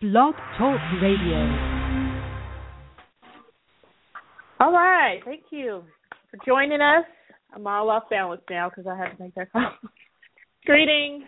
[0.00, 1.36] Blog Talk Radio.
[4.58, 5.20] All right.
[5.26, 5.82] Thank you
[6.30, 7.04] for joining us.
[7.54, 9.70] I'm all off balance now because I had to make that call.
[10.64, 11.24] Greetings.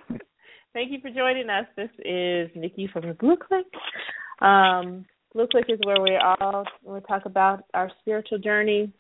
[0.73, 1.67] Thank you for joining us.
[1.77, 3.67] This is Nikki from the Blue Click.
[4.41, 5.05] Um,
[5.35, 8.91] Blue Click is where we all we talk about our spiritual journey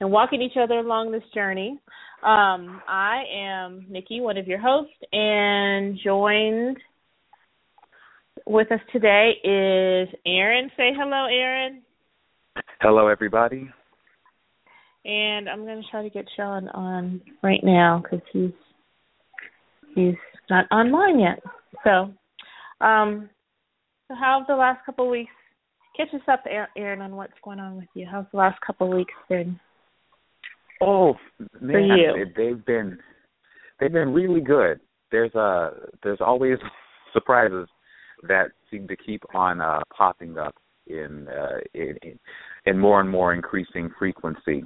[0.00, 1.78] and walking each other along this journey.
[2.24, 6.78] Um, I am Nikki, one of your hosts, and joined
[8.46, 10.70] with us today is Aaron.
[10.76, 11.82] Say hello, Aaron.
[12.80, 13.68] Hello, everybody.
[15.04, 18.52] And I'm going to try to get Sean on right now because he's
[19.94, 20.14] he's
[20.48, 21.42] not online yet.
[21.84, 22.10] So,
[22.84, 23.28] um,
[24.08, 25.32] so how have the last couple of weeks?
[25.96, 26.44] Catch us up,
[26.76, 28.06] Aaron, on what's going on with you.
[28.10, 29.60] How's the last couple of weeks been?
[30.80, 31.14] Oh
[31.60, 32.98] man, they've been
[33.78, 34.80] they've been really good.
[35.10, 35.70] There's uh
[36.02, 36.58] there's always
[37.12, 37.68] surprises
[38.22, 40.54] that seem to keep on uh popping up
[40.86, 42.18] in uh in, in
[42.66, 44.64] in more and more increasing frequency.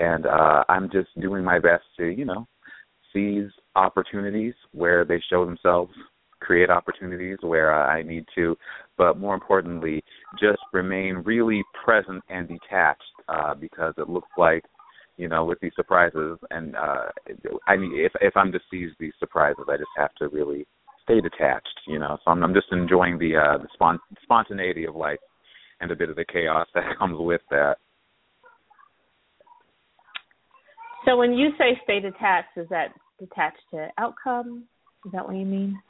[0.00, 2.46] And uh I'm just doing my best to, you know,
[3.12, 5.92] seize opportunities where they show themselves,
[6.40, 8.56] create opportunities where I need to,
[8.98, 10.04] but more importantly,
[10.38, 14.64] just remain really present and detached uh, because it looks like,
[15.16, 17.06] you know, with these surprises, and uh,
[17.66, 20.66] I mean, if if I'm to seize these surprises, I just have to really
[21.06, 22.18] stay detached, you know.
[22.24, 25.18] So I'm, I'm just enjoying the uh, the spont- spontaneity of life
[25.80, 27.76] and a bit of the chaos that comes with that.
[31.04, 34.64] So when you say stay detached, is that detached to outcome?
[35.04, 35.80] Is that what you mean?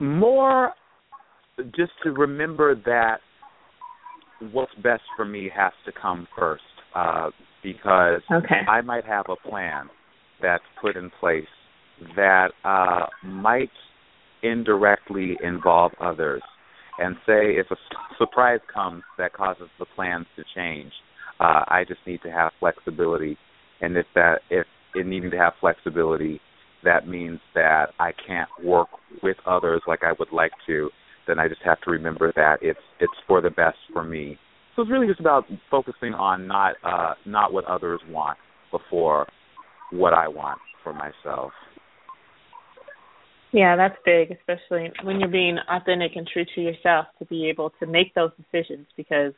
[0.00, 0.72] More
[1.76, 3.18] just to remember that
[4.50, 6.62] what's best for me has to come first.
[6.94, 7.30] Uh,
[7.62, 8.62] because Okay.
[8.68, 9.88] I might have a plan
[10.40, 11.46] that's put in place
[12.16, 13.70] that uh, might
[14.42, 16.42] indirectly involve others.
[16.98, 17.76] And say if a
[18.18, 20.92] surprise comes that causes the plans to change,
[21.40, 23.36] uh, I just need to have flexibility.
[23.80, 26.40] And if that if in needing to have flexibility,
[26.84, 28.88] that means that I can't work
[29.22, 30.90] with others like I would like to,
[31.26, 34.38] then I just have to remember that it's it's for the best for me.
[34.74, 38.38] So it's really just about focusing on not uh not what others want
[38.70, 39.26] before
[39.90, 41.52] what I want for myself.
[43.52, 47.70] Yeah, that's big, especially when you're being authentic and true to yourself to be able
[47.80, 49.32] to make those decisions because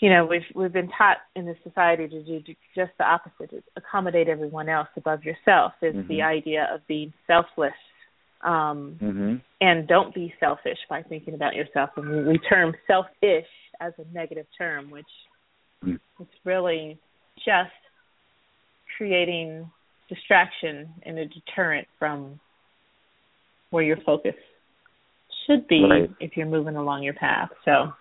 [0.00, 2.40] you know, we've we've been taught in this society to do
[2.74, 6.08] just the opposite, to accommodate everyone else above yourself is Mhm.
[6.08, 7.74] the idea of being selfless.
[8.40, 9.40] Um Mhm.
[9.60, 11.96] and don't be selfish by thinking about yourself.
[11.96, 13.46] And we, we term selfish
[13.78, 15.06] as a negative term, which
[15.84, 16.00] Mm.
[16.20, 16.98] it's really
[17.38, 17.70] just
[18.96, 19.70] creating
[20.08, 22.40] distraction and a deterrent from
[23.72, 24.34] where your focus
[25.46, 26.10] should be Right.
[26.20, 27.48] if you're moving along your path.
[27.64, 27.92] So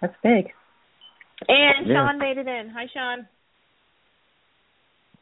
[0.00, 0.52] that's big.
[1.46, 1.94] And Yeah.
[1.94, 2.70] Sean made it in.
[2.70, 3.28] Hi, Sean.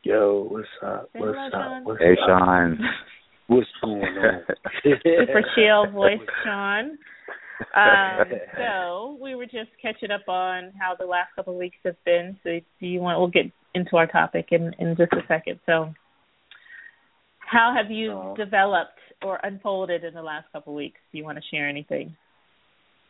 [0.02, 1.10] Yo, what's up?
[1.12, 1.52] Say What's hello, up?
[1.52, 1.84] Sean.
[1.84, 2.28] What's Hey up?
[2.28, 2.78] Sean.
[3.48, 4.42] What's going on?
[4.82, 6.98] Super chill voice, Sean.
[7.74, 12.02] Um, so we were just catching up on how the last couple of weeks have
[12.04, 12.38] been.
[12.44, 13.18] So do you want?
[13.18, 15.58] We'll get into our topic in in just a second.
[15.66, 15.92] So,
[17.38, 21.00] how have you Uh, developed or unfolded in the last couple of weeks?
[21.12, 22.16] Do you want to share anything?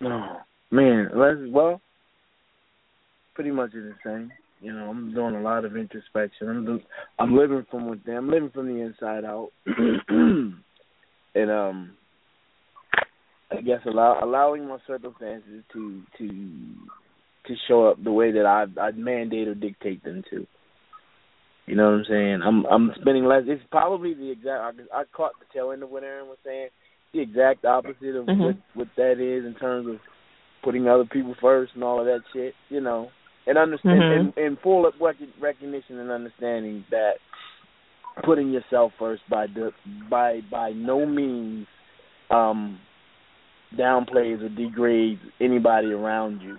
[0.03, 0.37] Oh,
[0.71, 1.11] man,
[1.53, 1.81] well,
[3.35, 4.31] pretty much the same.
[4.61, 6.49] You know, I'm doing a lot of introspection.
[6.49, 6.83] I'm
[7.19, 8.17] I'm living from within.
[8.17, 11.93] I'm living from the inside out, and um,
[13.53, 16.29] I guess allow allowing my circumstances to to
[17.47, 20.47] to show up the way that I I mandate or dictate them to.
[21.67, 22.41] You know what I'm saying?
[22.45, 23.43] I'm I'm spending less.
[23.47, 24.79] It's probably the exact.
[24.95, 26.69] I, I caught the tail end of what Aaron was saying.
[27.13, 28.39] The exact opposite of Mhm.
[28.39, 29.97] what what that is in terms of
[30.63, 32.55] putting other people first and all of that shit.
[32.69, 33.11] You know,
[33.49, 34.17] and understand Mhm.
[34.17, 37.15] and, and full rec- recognition and understanding that
[38.23, 39.73] putting yourself first by the
[40.09, 41.67] by by no means
[42.31, 42.79] um
[43.77, 46.57] downplays or degrades anybody around you.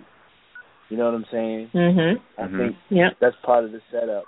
[0.90, 1.70] You know what I'm saying?
[1.74, 2.20] Mhm.
[2.36, 2.56] I Mhm.
[2.58, 3.16] think Yep.
[3.20, 4.24] that's part of the setup.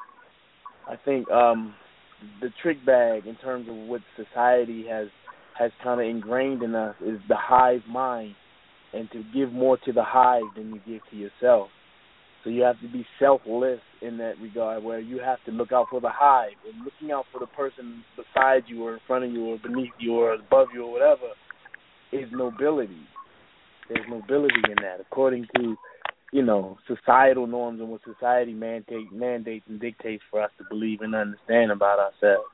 [0.90, 1.74] I think um
[2.40, 5.08] the trick bag in terms of what society has
[5.58, 8.34] has kind of ingrained in us is the hive mind
[8.92, 11.68] and to give more to the hive than you give to yourself.
[12.42, 15.88] So you have to be selfless in that regard where you have to look out
[15.90, 19.30] for the hive and looking out for the person beside you or in front of
[19.30, 21.28] you or beneath you or above you or whatever
[22.12, 22.96] is nobility.
[23.88, 25.76] There's nobility in that according to
[26.32, 31.00] you know, societal norms and what society mandate mandates and dictates for us to believe
[31.00, 32.48] and understand about ourselves.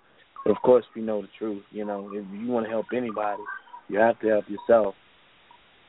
[0.44, 3.42] But of course we know the truth, you know, if you want to help anybody,
[3.88, 4.94] you have to help yourself.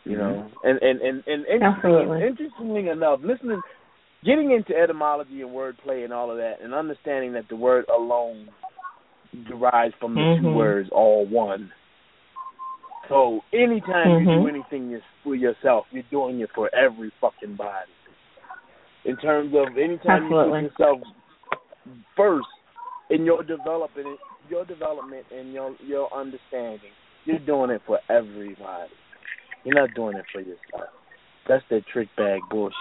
[0.03, 3.61] You know, and and and and interestingly, interestingly enough, listening,
[4.23, 8.47] getting into etymology and wordplay and all of that, and understanding that the word alone
[9.49, 10.39] derives from the Mhm.
[10.39, 11.73] two words all one.
[13.09, 14.41] So anytime you Mhm.
[14.41, 17.91] do anything you- for yourself, you're doing it for every fucking body.
[19.03, 20.63] In terms of anytime Absolutely.
[20.63, 20.99] you put yourself
[22.15, 22.47] first
[23.09, 24.19] in your development,
[24.49, 26.91] your development and your your understanding,
[27.25, 28.91] you're doing it for everybody.
[29.65, 30.89] You're not doing it for yourself.
[31.47, 32.73] That's that trick bag bullshit.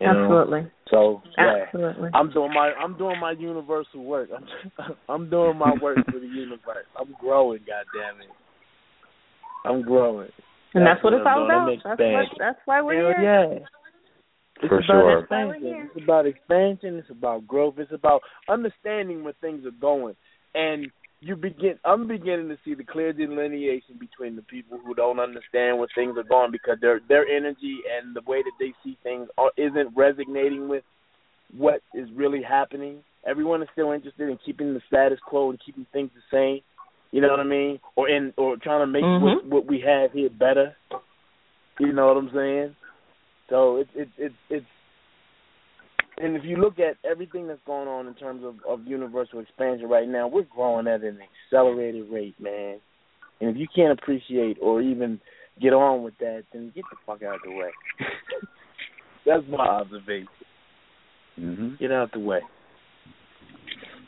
[0.00, 0.24] You know?
[0.24, 0.70] Absolutely.
[0.88, 2.10] So yeah, Absolutely.
[2.14, 4.30] I'm doing my I'm doing my universal work.
[4.34, 6.86] I'm I'm doing my work for the universe.
[6.96, 8.28] I'm growing, goddamn it.
[9.64, 10.30] I'm growing.
[10.74, 11.66] And that's what it's all about.
[11.66, 12.14] That's, expanding.
[12.14, 13.58] what, that's why we're Hell here.
[13.60, 13.66] yeah.
[14.62, 15.18] It's For about sure.
[15.20, 15.26] expansion.
[15.26, 16.96] That's why we're It's about expansion.
[16.98, 17.74] It's about growth.
[17.78, 20.14] It's about understanding where things are going.
[20.54, 20.86] And
[21.20, 21.78] you begin.
[21.84, 26.16] I'm beginning to see the clear delineation between the people who don't understand where things
[26.16, 29.96] are going because their their energy and the way that they see things are, isn't
[29.96, 30.84] resonating with
[31.56, 33.02] what is really happening.
[33.26, 36.60] Everyone is still interested in keeping the status quo and keeping things the same.
[37.12, 37.78] You know what I mean?
[37.94, 39.44] Or in or trying to make what, Mhm.
[39.46, 40.74] what we have here better.
[41.78, 42.76] You know what I'm saying?
[43.48, 44.66] So it's it's it's it's
[46.18, 49.88] and if you look at everything that's going on in terms of, of universal expansion
[49.88, 52.78] right now, we're growing at an accelerated rate, man.
[53.40, 55.20] And if you can't appreciate or even
[55.60, 57.70] get on with that, then get the fuck out of the way.
[59.26, 60.28] that's my observation.
[61.38, 61.78] Mhm.
[61.78, 62.40] Get out the way.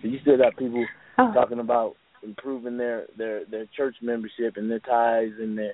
[0.02, 0.84] You still got people
[1.18, 1.32] Oh.
[1.32, 5.72] talking about improving their their their church membership and their ties and their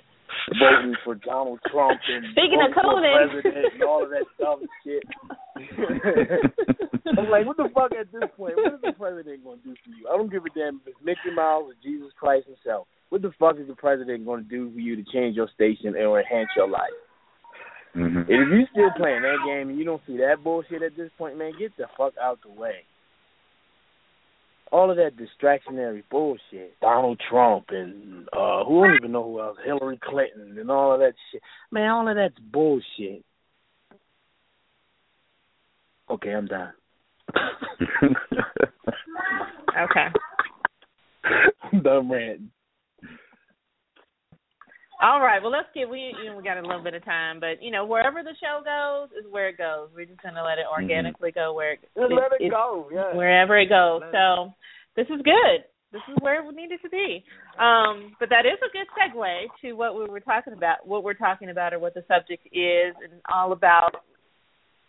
[0.58, 3.42] voting for Donald Trump and Speaking of voting for COVID.
[3.42, 5.02] president and all of that dumb shit.
[7.18, 8.56] I'm like, what the fuck at this point?
[8.56, 10.08] What is the president going to do for you?
[10.08, 12.86] I don't give a damn if it's Mickey Mouse or Jesus Christ himself.
[13.08, 15.96] What the fuck is the president going to do for you to change your station
[15.96, 16.94] or enhance your life?
[17.96, 18.22] Mhm.
[18.22, 21.36] If you still playing that game and you don't see that bullshit at this point,
[21.36, 22.84] man, get the fuck out the way.
[24.72, 26.78] All of that distractionary bullshit.
[26.80, 31.00] Donald Trump and uh who don't even know who else, Hillary Clinton and all of
[31.00, 31.42] that shit.
[31.70, 33.24] Man, all of that's bullshit.
[36.08, 36.72] Okay, I'm done.
[39.78, 40.06] Okay.
[41.72, 42.50] I'm done ranting.
[45.02, 45.40] All right.
[45.42, 47.70] Well, let's get we you know we got a little bit of time, but you
[47.70, 49.88] know wherever the show goes is where it goes.
[49.94, 53.16] We're just gonna let it organically go where it, Just let it it- go, yeah.
[53.16, 54.02] wherever it goes.
[54.02, 54.52] Let So
[54.96, 55.64] this is good.
[55.92, 57.24] This is where we needed to be.
[57.58, 61.14] Um, but that is a good segue to what we were talking about, what we're
[61.14, 63.96] talking about, or what the subject is, and all about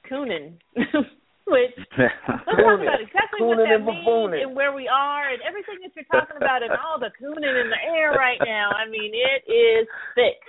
[0.10, 0.60] cooning.
[1.48, 2.14] Which let's
[2.46, 4.44] talk about exactly what that and means buffooning.
[4.44, 7.70] and where we are and everything that you're talking about and all the cooning in
[7.70, 8.70] the air right now.
[8.72, 10.40] I mean, it is thick,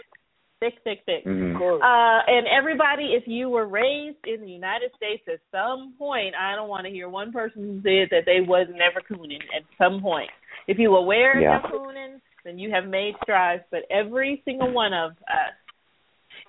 [0.60, 1.24] thick, thick, thick.
[1.26, 1.56] Mhm.
[1.58, 6.54] Uh, and everybody, if you were raised in the United States at some point, I
[6.54, 10.00] don't want to hear one person who said that they was never cooning at some
[10.00, 10.30] point.
[10.68, 11.56] If you were aware Yeah.
[11.64, 13.64] of cooning, then you have made strides.
[13.70, 15.54] But every single one of us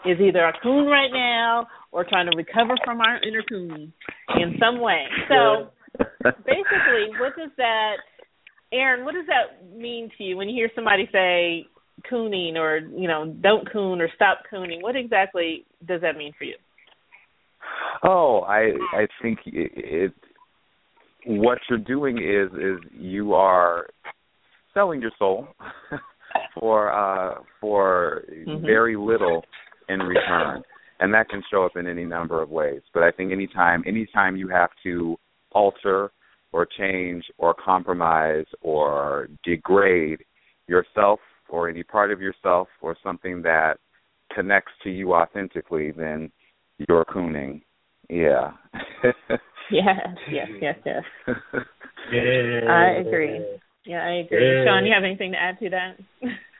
[0.05, 3.94] is either a coon right now or trying to recover from our inner coon
[4.38, 5.05] in some way.
[5.29, 5.71] So
[6.45, 7.95] basically, what does that,
[8.71, 9.05] Aaron?
[9.05, 11.65] What does that mean to you when you hear somebody say
[12.11, 14.81] cooning or you know don't coon or stop cooning?
[14.81, 16.55] What exactly does that mean for you?
[18.03, 20.13] Oh, I I think it, it
[21.25, 23.88] what you're doing is is you are
[24.74, 25.48] selling your soul
[26.60, 28.62] for uh for Mhm.
[28.65, 29.45] very little
[29.89, 30.63] in return.
[30.99, 32.81] And that can show up in any number of ways.
[32.93, 35.17] But I think anytime anytime you have to
[35.51, 36.11] alter
[36.51, 40.19] or change or compromise or degrade
[40.67, 43.75] yourself or any part of yourself or something that
[44.33, 46.31] connects to you authentically, then
[46.87, 47.61] you're cooning.
[48.09, 48.51] Yeah.
[49.71, 49.97] Yes,
[50.29, 51.03] yes, yes, yes.
[52.11, 52.69] Yeah.
[52.69, 53.41] I agree.
[53.85, 54.45] Yeah, I agree.
[54.45, 54.65] Yeah.
[54.65, 55.97] Sean, you have anything to add to that?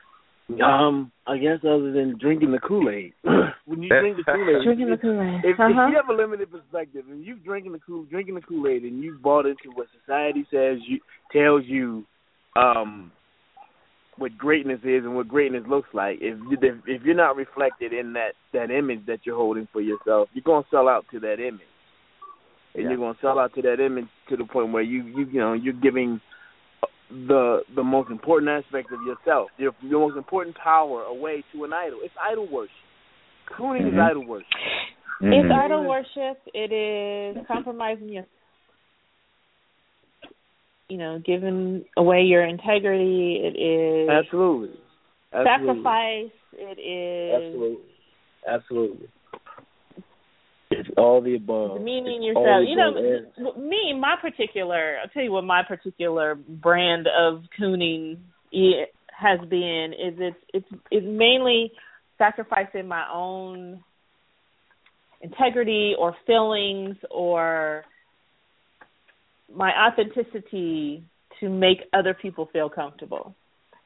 [0.62, 3.14] Um, I guess other than drinking the Kool Aid.
[3.64, 5.40] when you drink the Kool Aid, Drinking the Kool-Aid.
[5.44, 5.68] If, uh-huh.
[5.70, 8.82] if you have a limited perspective and you've drinking the Kool drinking the Kool Aid
[8.82, 11.00] and you've bought into what society says you
[11.32, 12.04] tells you
[12.56, 13.10] um
[14.16, 18.12] what greatness is and what greatness looks like, if if, if you're not reflected in
[18.12, 21.66] that that image that you're holding for yourself, you're gonna sell out to that image,
[22.74, 22.90] and Yeah.
[22.90, 25.52] you're gonna sell out to that image to the point where you you you know
[25.52, 26.20] you're giving
[27.14, 31.72] the the most important aspect of yourself, your your most important power away to an
[31.72, 32.00] idol.
[32.02, 32.74] It's idol worship.
[33.56, 34.10] Cooning is Mhm.
[34.10, 34.46] idol worship.
[35.20, 35.64] It's Mhm.
[35.64, 36.40] idol worship.
[36.52, 38.26] It is compromising your,
[40.88, 43.36] you know, giving away your integrity.
[43.36, 44.76] It is Absolutely.
[45.32, 45.82] Absolutely.
[45.82, 46.32] sacrifice.
[46.52, 47.84] It is Absolutely.
[48.46, 49.08] Absolutely.
[50.80, 51.78] It's all the above.
[51.78, 52.64] demeaning It's yourself.
[52.66, 53.62] You know, above.
[53.62, 54.98] me, my particular.
[55.02, 58.18] I'll tell you what my particular brand of cooning
[59.08, 61.72] has been is it's it's it's mainly
[62.18, 63.82] sacrificing my own
[65.20, 67.84] integrity or feelings or
[69.54, 71.04] my authenticity
[71.40, 73.34] to make other people feel comfortable,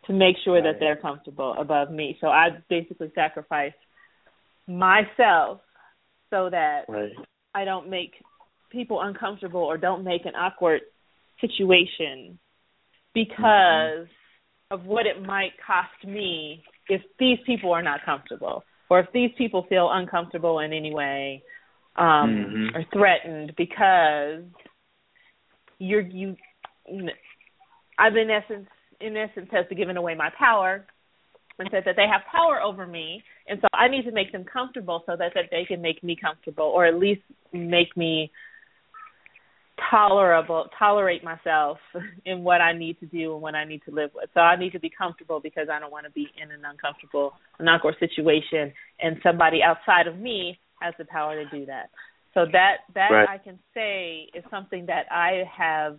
[0.07, 2.17] to make sure that they're comfortable above me.
[2.21, 3.73] So I basically sacrifice
[4.67, 5.61] myself
[6.31, 7.13] so that Right.
[7.55, 8.23] I don't make
[8.71, 10.83] people uncomfortable or don't make an awkward
[11.41, 12.39] situation
[13.15, 14.07] because
[14.71, 19.31] of what it might cost me if these people are not comfortable or if these
[19.39, 21.43] people feel uncomfortable in any way
[21.97, 22.75] um Mhm.
[22.77, 24.45] or threatened because
[25.79, 26.37] you're you
[27.99, 28.69] I've in essence
[29.01, 30.87] in essence has to given away my power
[31.59, 34.45] and said that they have power over me and so I need to make them
[34.45, 37.23] comfortable so that, that they can make me comfortable or at least
[37.53, 38.31] make me
[39.91, 41.79] tolerable tolerate myself
[42.25, 44.29] in what I need to do and what I need to live with.
[44.35, 47.33] So I need to be comfortable because I don't want to be in an uncomfortable
[47.59, 51.91] an awkward situation and somebody outside of me has the power to do that.
[52.35, 53.29] So that that Right.
[53.29, 55.97] I can say is something that I have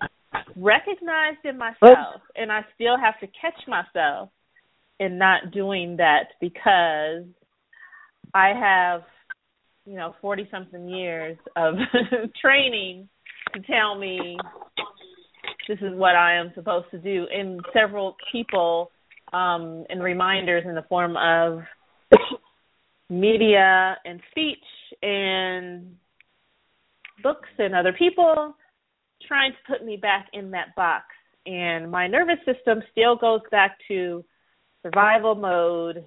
[0.56, 4.30] recognized in myself and I still have to catch myself
[5.00, 7.26] in not doing that because
[8.34, 9.02] I have
[9.86, 11.76] you know 40 something years of
[12.42, 13.10] training
[13.54, 14.38] to tell me
[15.68, 17.26] this is what I am supposed to do.
[17.34, 18.92] And several people
[19.32, 21.62] um and reminders in the form of
[23.10, 24.58] media and speech
[25.02, 25.96] and
[27.24, 28.56] books and other people
[29.28, 31.06] trying to put me back in that box.
[31.46, 34.24] And my nervous system still goes back to
[34.84, 36.06] survival mode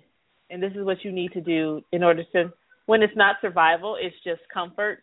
[0.50, 2.52] and this is what you need to do in order to
[2.86, 5.02] when it's not survival it's just comfort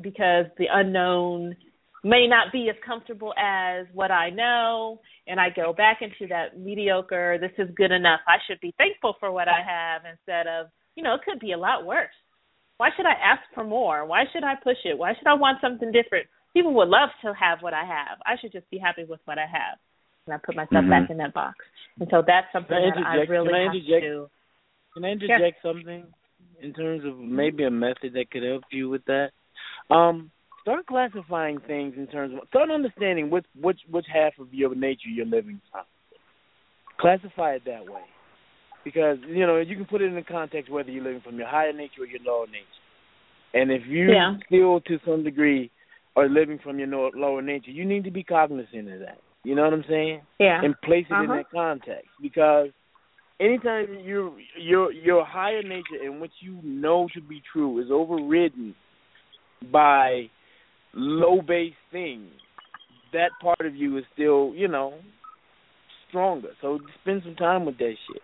[0.00, 1.54] because the unknown
[2.02, 6.58] may not be as comfortable as what I know and I go back into that
[6.58, 10.66] mediocre this is good enough I should be thankful for what I have instead of
[10.96, 12.08] you know it could be a lot worse.
[12.78, 14.06] Why should I ask for more?
[14.06, 14.96] Why should I push it?
[14.96, 16.26] Why should I want something different?
[16.54, 18.16] People would love to have what I have.
[18.24, 19.76] I should just be happy with what I have
[20.26, 20.90] and I put myself Mhm.
[20.90, 21.64] back in that box
[21.98, 24.30] and so that's something I that I really Can I have to
[24.94, 26.06] Can I interject something
[26.60, 29.30] in terms of maybe a method that could help you with that?
[29.90, 30.30] Um,
[30.62, 35.08] start classifying things in terms of start understanding which which which half of your nature
[35.08, 35.84] you're living from.
[36.98, 38.02] Classify it that way,
[38.84, 41.48] because you know you can put it in the context whether you're living from your
[41.48, 42.66] higher nature or your lower nature.
[43.54, 44.36] And if you Yeah.
[44.46, 45.70] still, to some degree,
[46.16, 49.18] are living from your lower nature, you need to be cognizant of that.
[49.44, 50.22] You know what I'm saying?
[50.38, 51.36] yeah and place it in Uh-huh.
[51.36, 52.68] that context because
[53.40, 58.74] anytime you your your higher nature and what you know to be true is overridden
[59.72, 60.28] by
[60.94, 62.30] low base things,
[63.12, 64.94] that part of you is still, you know,
[66.08, 66.50] stronger.
[66.60, 68.22] So spend some time with that shit.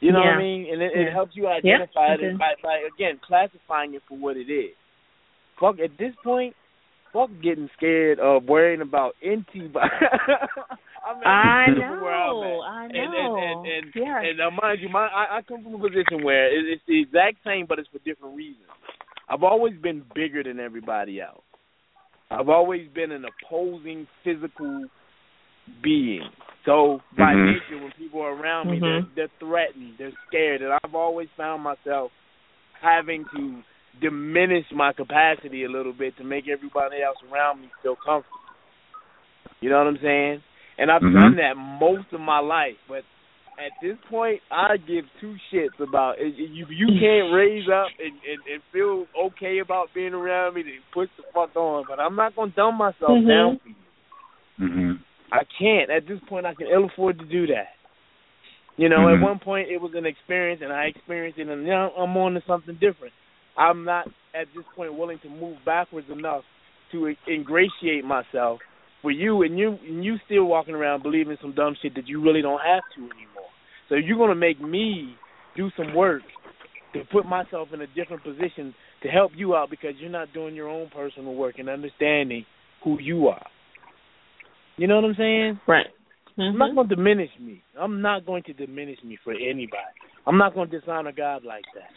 [0.00, 0.66] You know what I mean?
[0.70, 1.02] And it, Yeah.
[1.02, 4.74] it helps you identify I it by, by again classifying it for what it is.
[5.58, 6.54] Fuck at this point,
[7.14, 9.90] fuck getting scared of worrying about antibodies.
[11.06, 12.60] I, mean, I know where I'm at.
[12.66, 15.62] I And and know and and, yeah and uh, mind you, my I, I come
[15.62, 18.66] from a position where it, it's the exact same, but it's for different reasons.
[19.30, 21.42] I've always been bigger than everybody else.
[22.30, 24.86] I've always been an opposing physical
[25.82, 26.28] being.
[26.66, 27.54] So by Mhm.
[27.54, 29.06] nature, when people are around me, Mhm.
[29.14, 32.10] they're, they're threatened, they're scared, and I've always found myself
[32.80, 33.62] having to
[34.00, 38.38] diminish my capacity a little bit to make everybody else around me feel comfortable.
[39.60, 40.42] You know what I'm saying?
[40.78, 41.14] And I've Mhm.
[41.14, 43.04] done that most of my life, but
[43.56, 46.66] at this point, I give two shits about if you.
[46.68, 50.62] You can't raise up and, and and feel okay about being around me.
[50.62, 51.84] Then push the fuck on.
[51.88, 53.28] But I'm not gonna dumb myself Mhm.
[53.28, 53.74] down for you.
[54.60, 54.98] Mhm.
[55.30, 55.90] I can't.
[55.90, 57.76] At this point, I can ill afford to do that.
[58.76, 59.14] You know, Mhm.
[59.14, 62.34] at one point it was an experience, and I experienced it, and now I'm on
[62.34, 63.14] to something different.
[63.56, 66.42] I'm not at this point willing to move backwards enough
[66.92, 68.60] to ingratiate myself
[69.02, 72.22] for you, and you and you still walking around believing some dumb shit that you
[72.22, 73.50] really don't have to anymore.
[73.88, 75.14] So you're gonna make me
[75.56, 76.22] do some work
[76.94, 80.54] to put myself in a different position to help you out because you're not doing
[80.54, 82.44] your own personal work and understanding
[82.82, 83.46] who you are.
[84.76, 85.60] You know what I'm saying?
[85.66, 85.86] right
[86.36, 86.58] I'm Mhm.
[86.58, 87.62] not going to diminish me.
[87.78, 89.94] I'm not going to diminish me for anybody.
[90.26, 91.90] I'm not going to dishonor God like that.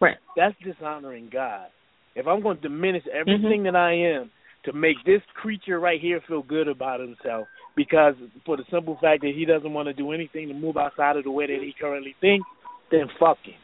[0.00, 0.16] Right.
[0.36, 1.66] That's dishonoring God.
[2.14, 4.30] If I'm going to diminish everything that I am
[4.64, 7.46] to make this creature right here feel good about himself
[7.76, 8.14] because
[8.46, 11.24] for the simple fact that he doesn't want to do anything to move outside of
[11.24, 12.46] the way that he currently thinks,
[12.90, 13.54] then fuck him.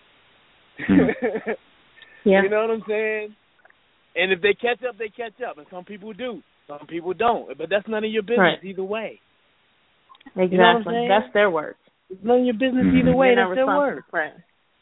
[0.87, 1.51] Hmm.
[2.25, 2.43] yeah.
[2.43, 3.37] You know what I'm saying?
[4.17, 6.43] And if they catch up, they catch up, and some people do.
[6.67, 8.65] Some people don't, but that's none of your business right.
[8.65, 9.21] either way.
[10.37, 11.77] Exactly, you know that's their work.
[12.11, 13.09] It's none of your business Mm-hmm.
[13.09, 13.29] either way.
[13.35, 14.05] You're That's their work.
[14.13, 14.33] Right.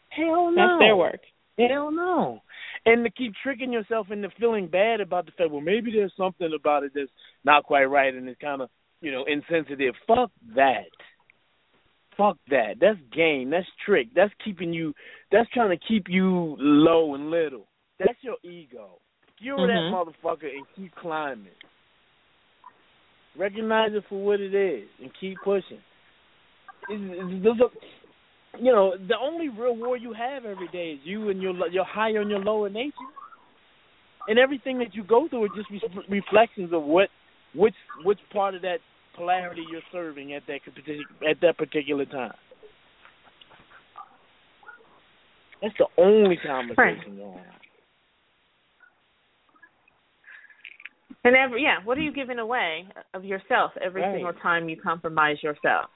[0.08, 0.56] Hell no.
[0.56, 1.20] That's their work.
[1.58, 2.42] Hell no.
[2.86, 6.50] And to keep tricking yourself into feeling bad about the fact, well, maybe there's something
[6.58, 7.10] about it that's
[7.44, 9.94] not quite right and it's kind of, you know, insensitive.
[10.06, 10.86] Fuck that.
[12.16, 12.74] Fuck that.
[12.80, 13.50] That's game.
[13.50, 14.08] That's trick.
[14.14, 14.94] That's keeping you.
[15.32, 17.66] That's trying to keep you low and little.
[17.98, 19.00] That's your ego.
[19.38, 19.66] Cure Mhm.
[19.66, 21.52] that motherfucker and keep climbing.
[23.36, 25.82] Recognize it for what it is and keep pushing.
[26.88, 27.70] It's, it's, are,
[28.56, 31.84] you know, the only real war you have every day is you and your your
[31.84, 32.92] higher and your lower nature.
[34.26, 37.08] And everything that you go through is just re- reflections of what
[37.54, 37.74] which
[38.04, 38.78] which part of that
[39.14, 40.60] polarity you're serving at that
[41.28, 42.34] at that particular time.
[45.60, 47.44] That's the only conversation you'll have.
[51.24, 54.14] And every yeah, what are you giving away of yourself every Right.
[54.14, 55.90] single time you compromise yourself?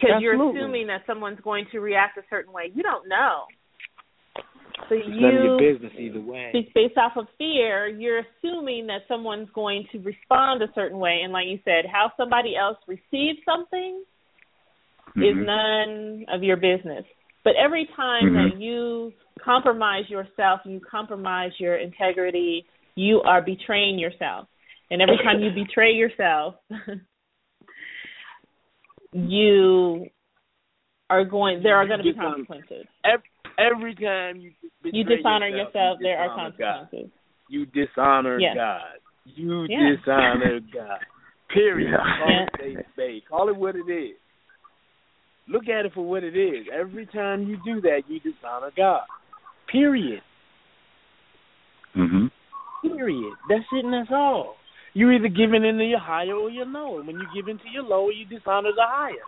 [0.00, 2.70] Because you're assuming that someone's going to react a certain way.
[2.74, 3.44] You don't know.
[4.88, 6.50] So It's none of you your business either way.
[6.52, 11.20] be- based off of fear, you're assuming that someone's going to respond a certain way
[11.22, 14.02] and like you said, how somebody else receives something
[15.16, 15.44] is Mhm.
[15.44, 17.04] none of your business.
[17.44, 18.50] But every time Mhm.
[18.50, 24.48] that you compromise yourself, you compromise your integrity, you are betraying yourself.
[24.90, 26.56] And every time you betray yourself,
[29.12, 30.06] you
[31.10, 32.86] are going there are going to be consequences.
[33.04, 33.24] Every,
[33.58, 34.52] every time you
[34.84, 36.78] You dishonor yourself, yourself, you there are dishonor God.
[36.80, 37.10] consequences.
[37.48, 38.56] You dishonor Yes.
[38.56, 38.82] God.
[39.26, 39.94] You Yeah.
[39.96, 40.98] dishonor God.
[41.52, 41.90] Period.
[41.90, 42.18] Yeah.
[42.18, 42.46] Call Yeah.
[42.66, 43.22] it a spade.
[43.28, 44.16] Call it what it is.
[45.48, 46.66] Look at it for what it is.
[46.72, 49.02] Every time you do that, you dishonor God.
[49.70, 50.22] Period.
[51.94, 52.30] Mhm.
[52.82, 53.32] Period.
[53.48, 54.56] That's it and that's all.
[54.94, 57.02] You're either giving into your higher or your lower.
[57.02, 59.24] When you give into your lower, you dishonor the higher.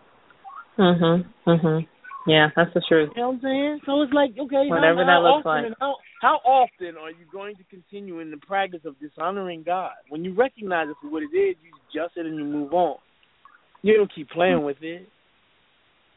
[0.77, 1.24] Mhm.
[1.46, 1.87] Mhm.
[2.27, 3.11] Yeah, that's the truth.
[3.14, 3.81] You know what I'm saying?
[3.85, 5.79] So it's like, okay, Whatever how, that looks often like.
[5.79, 9.92] how how often are you going to continue in the practice of dishonoring God?
[10.09, 12.96] When you recognize it for what it is, you adjust it and you move on.
[13.83, 15.07] You don't keep playing with it.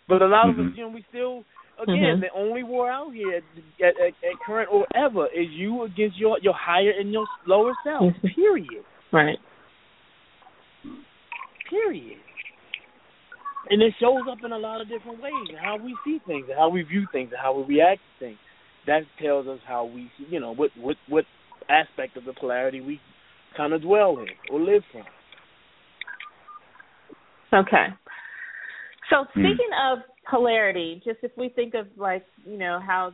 [0.07, 0.71] But a lot of Mhm.
[0.71, 1.43] us, you know, we still
[1.77, 2.21] again Mhm.
[2.21, 3.43] the only war out here at,
[3.85, 7.73] at, at, at current or ever is you against your your higher and your lower
[7.83, 8.13] self.
[8.13, 8.33] Mhm.
[8.33, 8.85] Period.
[9.11, 9.37] Right.
[11.69, 12.17] Period.
[13.69, 16.45] And it shows up in a lot of different ways, and how we see things,
[16.47, 18.37] and how we view things, and how we react to things.
[18.85, 21.25] That tells us how we, see, you know, what what what
[21.69, 23.01] aspect of the polarity we
[23.57, 25.03] kind of dwell in or live from.
[27.53, 27.87] Okay.
[29.09, 29.41] So Hmm.
[29.41, 33.13] speaking of polarity, just if we think of like, you know, how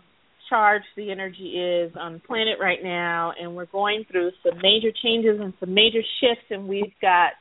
[0.50, 4.92] charged the energy is on the planet right now and we're going through some major
[5.04, 7.32] changes and some major shifts and we've got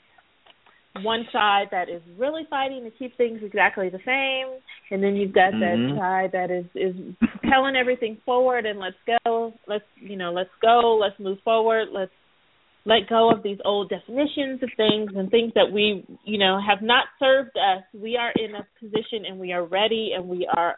[1.02, 4.60] one side that is really fighting to keep things exactly the same
[4.90, 5.96] and then you've got that Mhm.
[5.96, 10.96] side that is is propelling everything forward and let's go let's you know let's go
[10.96, 12.12] let's move forward let's
[12.84, 16.82] let go of these old definitions of things and things that we you know have
[16.82, 20.76] not served us we are in a position and we are ready and we are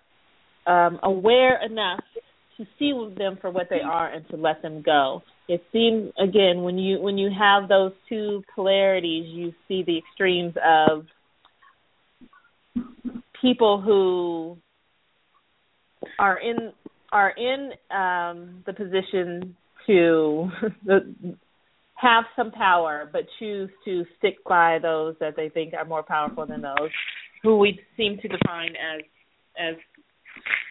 [0.67, 2.01] um aware enough
[2.57, 5.23] to see them for what they are and to let them go.
[5.49, 10.55] It seems again when you when you have those two polarities you see the extremes
[10.65, 11.07] of
[13.41, 14.57] people who
[16.19, 16.73] are in
[17.13, 20.49] are in um the position to
[21.95, 26.47] have some power but choose to stick by those that they think are more powerful
[26.47, 26.91] than those
[27.43, 29.03] who we seem to define as
[29.59, 29.75] as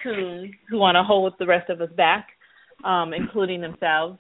[0.04, 2.28] who want to hold the rest of us back
[2.84, 4.18] um including themselves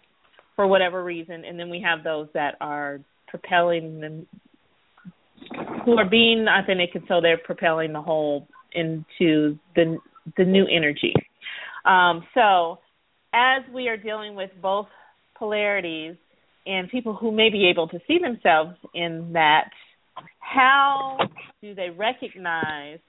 [0.56, 1.43] for whatever reason.
[1.46, 4.28] And then we have those that are propelling them
[5.86, 9.98] who are being authentic and so they're propelling the whole into the
[10.38, 11.13] the new energy.
[11.86, 12.80] Um so
[13.34, 14.88] as we are dealing with both
[15.38, 16.15] polarities
[16.65, 19.69] and people who may be able to see themselves in that
[20.39, 21.17] how
[21.62, 23.00] do they recognize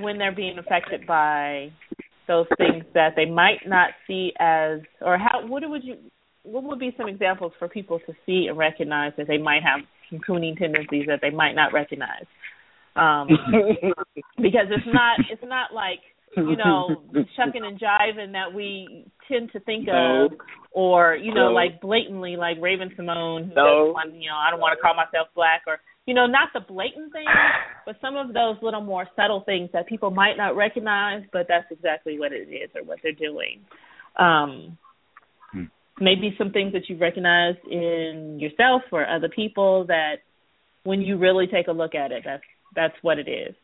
[0.00, 1.70] when they're being affected by
[2.26, 5.96] those things that they might not see as or how what would you
[6.42, 9.80] what would be some examples for people to see and recognize that they might have
[10.10, 12.24] some cooning tendencies that they might not recognize
[12.96, 13.28] um
[14.36, 16.00] because it's not it's not like
[16.36, 17.02] you know,
[17.36, 20.26] shucking and jiving that we tend to think No.
[20.26, 20.32] of,
[20.72, 21.52] or you know, No.
[21.52, 23.94] like blatantly, like Raven-Symoné, who No.
[23.94, 26.60] doesn't you know, I don't want to call myself black, or you know, not the
[26.60, 27.28] blatant things,
[27.86, 31.66] but some of those little more subtle things that people might not recognize, but that's
[31.70, 33.60] exactly what it is or what they're doing.
[34.18, 34.78] Um,
[35.52, 35.64] Hmm.
[36.00, 40.16] maybe some things that you recognize in yourself or other people that
[40.82, 42.42] when you really take a look at it, that's
[42.74, 43.54] that's what it is.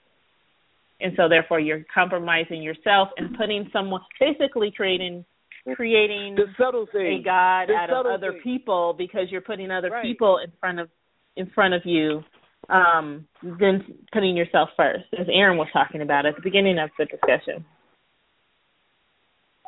[1.01, 5.25] And so therefore you're compromising yourself and putting someone basically creating
[5.75, 7.23] creating The subtle a thing.
[7.25, 8.41] god The out of other thing.
[8.43, 10.03] people because you're putting other Right.
[10.03, 10.89] people in front of
[11.37, 12.23] in front of you
[12.71, 17.05] um than putting yourself first as aaron was talking about at the beginning of the
[17.07, 17.65] discussion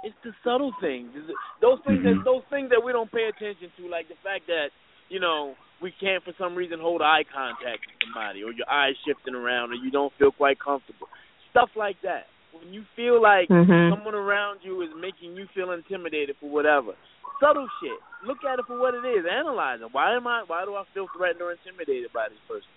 [0.02, 1.14] It's the subtle things.
[1.60, 2.24] Those things that Mhm.
[2.24, 4.70] those things that we don't pay attention to, like the fact that
[5.08, 8.96] you know we can't for some reason hold eye contact with somebody, or your eyes
[9.06, 11.08] shifting around, or you don't feel quite comfortable.
[11.50, 12.26] Stuff like that.
[12.50, 13.90] When you feel like Mhm.
[13.90, 16.96] someone around you is making you feel intimidated for whatever.
[17.38, 18.00] Subtle shit.
[18.24, 19.24] Look at it for what it is.
[19.24, 19.92] Analyze it.
[19.92, 20.42] Why am I?
[20.42, 22.68] Why do I feel threatened or intimidated by this person?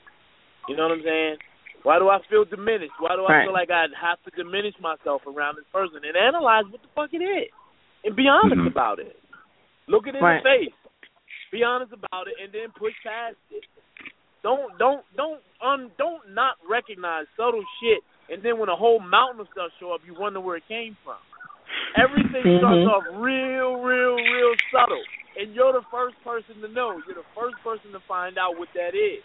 [0.67, 1.37] You know what I'm saying?
[1.83, 2.97] Why do I feel diminished?
[2.97, 3.45] Why do I Right.
[3.45, 6.01] feel like I have to diminish myself around this person?
[6.03, 7.51] And analyze what the fuck it is,
[8.03, 8.67] and be honest Mhm.
[8.67, 9.19] about it.
[9.87, 10.41] Look it in Right.
[10.41, 10.73] the face.
[11.51, 13.63] Be honest about it, and then push past it.
[14.41, 19.39] Don't don't don't um don't not recognize subtle shit, and then when a whole mountain
[19.41, 21.17] of stuff show up, you wonder where it came from.
[21.95, 22.57] Everything Mhm.
[22.57, 25.03] starts off real, real, real subtle,
[25.37, 27.01] and you're the first person to know.
[27.05, 29.23] You're the first person to find out what that is.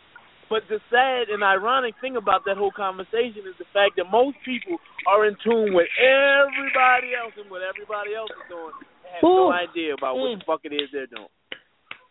[0.50, 4.34] But the sad and ironic thing about that whole conversation is the fact that most
[4.44, 8.74] people are in tune with everybody else and what everybody else is doing
[9.06, 10.38] and have no idea about what Mm.
[10.40, 11.30] the fuck it is they're doing.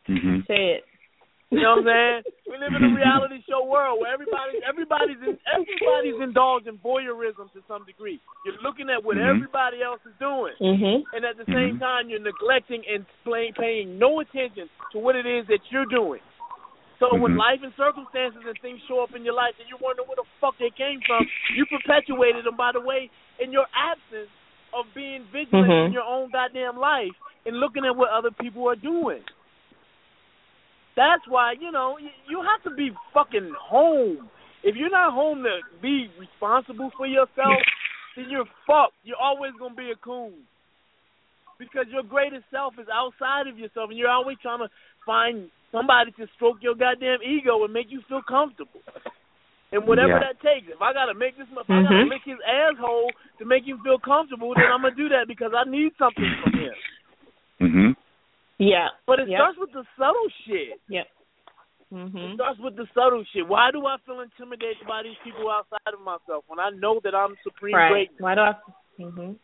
[0.07, 0.47] Mhm.
[0.47, 0.85] say it
[1.51, 2.23] You know what I'm saying?
[2.49, 7.51] We live in a reality show world where everybody everybody's in, everybody's indulged in voyeurism
[7.53, 8.19] to some degree.
[8.45, 9.27] You're looking at what Mhm.
[9.29, 11.79] everybody else is doing, mhm and at the same Mhm.
[11.79, 16.21] time you're neglecting and play, paying no attention to what it is that you're doing.
[16.99, 17.37] So when Mhm.
[17.37, 20.25] life and circumstances and things show up in your life and you wonder where the
[20.41, 23.09] fuck they came from, you perpetuated them by the way
[23.39, 24.29] in your absence
[24.73, 25.85] of being vigilant Mhm.
[25.87, 29.23] in your own goddamn life and looking at what other people are doing.
[30.95, 34.29] That's why, you know, you, you have to be fucking home.
[34.63, 37.63] If you're not home to be responsible for yourself,
[38.17, 38.95] then you're fucked.
[39.03, 40.33] You're always going to be a coon.
[41.57, 44.69] Because your greatest self is outside of yourself, and you're always trying to
[45.05, 48.81] find somebody to stroke your goddamn ego and make you feel comfortable.
[49.71, 50.33] And whatever Yeah.
[50.33, 50.67] that takes.
[50.67, 53.99] If I gotta make this, if I gotta make his asshole to make him feel
[53.99, 56.73] comfortable, then I'm gonna do that because I need something from him.
[57.61, 57.95] Mhm.
[58.57, 59.37] yeah But it Yep.
[59.39, 60.81] starts with the subtle shit.
[60.87, 61.07] yep
[61.91, 63.47] It mhm starts with the subtle shit.
[63.47, 67.13] Why do I feel intimidated by these people outside of myself when I know that
[67.13, 68.19] I'm supreme right greatness?
[68.19, 68.53] why do i
[68.99, 69.35] mhm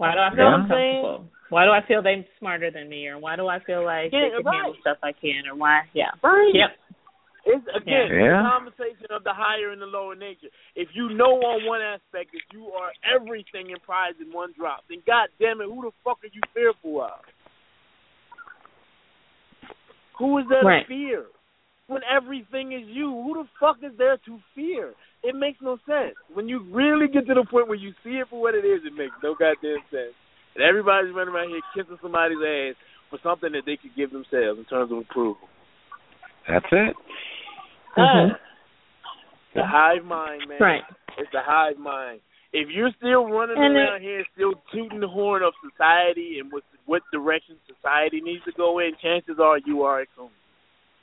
[0.00, 2.88] why do i feel know what I'm uncomfortable why do i feel they're smarter than
[2.88, 4.54] me or why do i feel like Yeah, they can right.
[4.56, 6.52] handle stuff i can or why yeah Right.
[6.54, 6.70] yep
[7.44, 8.42] It's again Yeah.
[8.42, 10.48] the conversation of the higher and the lower nature.
[10.76, 14.84] If you know on one aspect that you are everything and prize in one drop,
[14.88, 17.20] then god damn it, who the fuck are you fearful of?
[20.18, 20.86] Who is there Right.
[20.86, 21.24] to fear?
[21.88, 24.92] When everything is you, who the fuck is there to fear?
[25.22, 26.16] It makes no sense.
[26.32, 28.80] When you really get to the point where you see it for what it is,
[28.84, 30.14] it makes no goddamn sense.
[30.54, 32.74] And everybody's running around here kissing somebody's ass
[33.10, 35.48] for something that they could give themselves in terms of approval.
[36.48, 36.96] That's it.
[37.96, 38.38] Mhm.
[39.54, 40.58] The hive mind, man.
[40.60, 40.84] right
[41.18, 42.20] It's the hive mind.
[42.52, 46.50] If you're still running And it- around here, still tooting the horn of society and
[46.50, 50.30] what what direction society needs to go in, chances are you are a coon.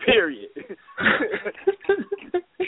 [0.05, 0.49] Period.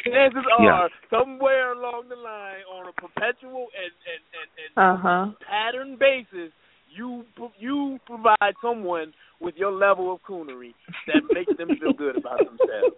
[0.06, 0.88] chances are Yeah.
[1.10, 6.52] somewhere along the line, on a perpetual and and and, and uh-huh pattern basis,
[6.96, 7.24] you
[7.58, 10.74] you provide someone with your level of coonery
[11.08, 12.96] that makes them feel good about themselves.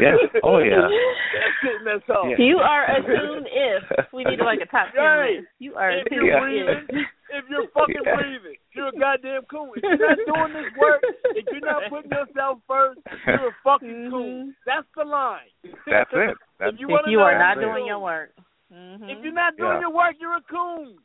[0.00, 0.16] Yes.
[0.42, 0.88] Oh, yeah.
[1.36, 1.76] That's it.
[1.76, 2.30] and That's all.
[2.30, 2.36] Yeah.
[2.38, 5.36] You are a coon if we need like a top ten Right.
[5.44, 5.48] list.
[5.58, 7.06] You are a If coon you're breathing, if.
[7.36, 8.16] if you're fucking Yeah.
[8.16, 9.70] breathing, you're a goddamn coon.
[9.76, 11.02] If you're not doing this work,
[11.34, 14.54] if you're not putting yourself first, you're a fucking coon.
[14.64, 15.50] That's the line.
[15.86, 16.36] That's it.
[16.58, 17.86] That's If you, If you are not a doing coon.
[17.86, 18.30] your work.
[18.72, 19.10] Mhm.
[19.10, 19.80] if you're not doing Yeah.
[19.80, 20.98] your work, you're a coon.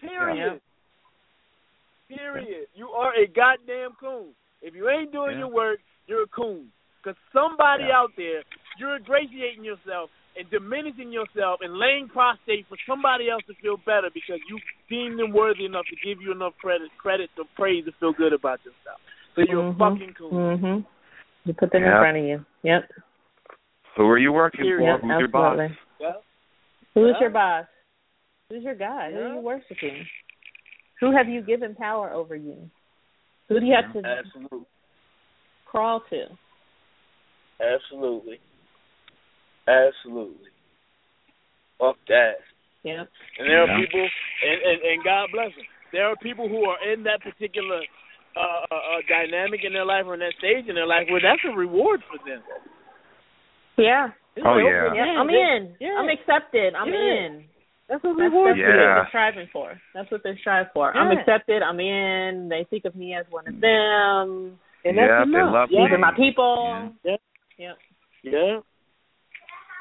[0.00, 0.60] Period.
[2.08, 2.66] Period.
[2.74, 4.34] You are a goddamn coon.
[4.60, 5.38] If you ain't doing Yeah.
[5.38, 6.70] your work, you're a coon.
[7.02, 7.98] Because somebody Yeah.
[7.98, 8.42] out there,
[8.78, 14.08] you're ingratiating yourself and diminishing yourself and laying prostrate for somebody else to feel better
[14.12, 17.92] because you deem them worthy enough to give you enough credit, credit to praise to
[18.00, 19.00] feel good about yourself.
[19.34, 19.74] So you're Mhm.
[19.74, 20.58] a fucking coon.
[20.58, 20.86] Mhm.
[21.44, 22.44] You put them in front of you.
[22.62, 22.90] Yep.
[23.96, 24.78] Who are you working Period.
[24.78, 24.84] for?
[24.84, 25.00] Yep.
[25.02, 25.58] Who's your boss?
[25.58, 26.22] Absolutely.
[26.94, 27.20] Who's Yeah.
[27.20, 27.66] your boss?
[28.48, 29.12] Who's your God?
[29.12, 30.08] Who are you worshiping?
[31.00, 32.70] Who have you given power over you?
[33.48, 34.66] Who do you have to Absolutely.
[35.66, 36.38] crawl to?
[37.60, 38.40] Absolutely.
[39.68, 40.50] Absolutely.
[41.78, 42.38] Fuck that.
[42.84, 43.08] Yep.
[43.38, 43.72] And there Yeah.
[43.72, 45.64] are people, and, and and God bless them.
[45.92, 47.80] There are people who are in that particular
[48.34, 51.20] uh, uh, uh, dynamic in their life or in that stage in their life where
[51.20, 52.42] that's a reward for them.
[53.76, 54.08] Yeah.
[54.36, 54.94] It's Oh, yeah.
[54.94, 55.76] Yeah, I'm in.
[55.80, 55.96] Yeah.
[56.00, 56.74] I'm accepted.
[56.74, 57.26] I'm Yeah.
[57.28, 57.44] in.
[57.88, 58.78] That's a That's, reward that's for what them.
[58.80, 58.94] Yeah.
[58.94, 59.80] they're striving for.
[59.92, 60.96] That's what they strive for.
[60.96, 61.62] I'm accepted.
[61.62, 62.48] I'm in.
[62.48, 64.58] They think of me as one of them.
[64.84, 65.52] And Yeah, that's they enough.
[65.52, 65.84] love yeah.
[65.84, 66.90] These are my people.
[67.04, 67.16] Yeah.
[67.58, 67.76] Yep.
[68.22, 68.60] Yeah.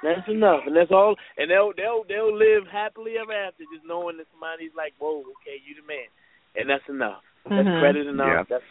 [0.03, 1.15] That's enough, and that's all.
[1.37, 5.61] And they'll they'll they'll live happily ever after, just knowing that somebody's like, "Whoa, okay,
[5.61, 6.09] you the man,"
[6.57, 7.21] and that's enough.
[7.45, 7.79] That's Mhm.
[7.79, 8.49] credit enough.
[8.49, 8.57] Yeah.
[8.57, 8.69] That's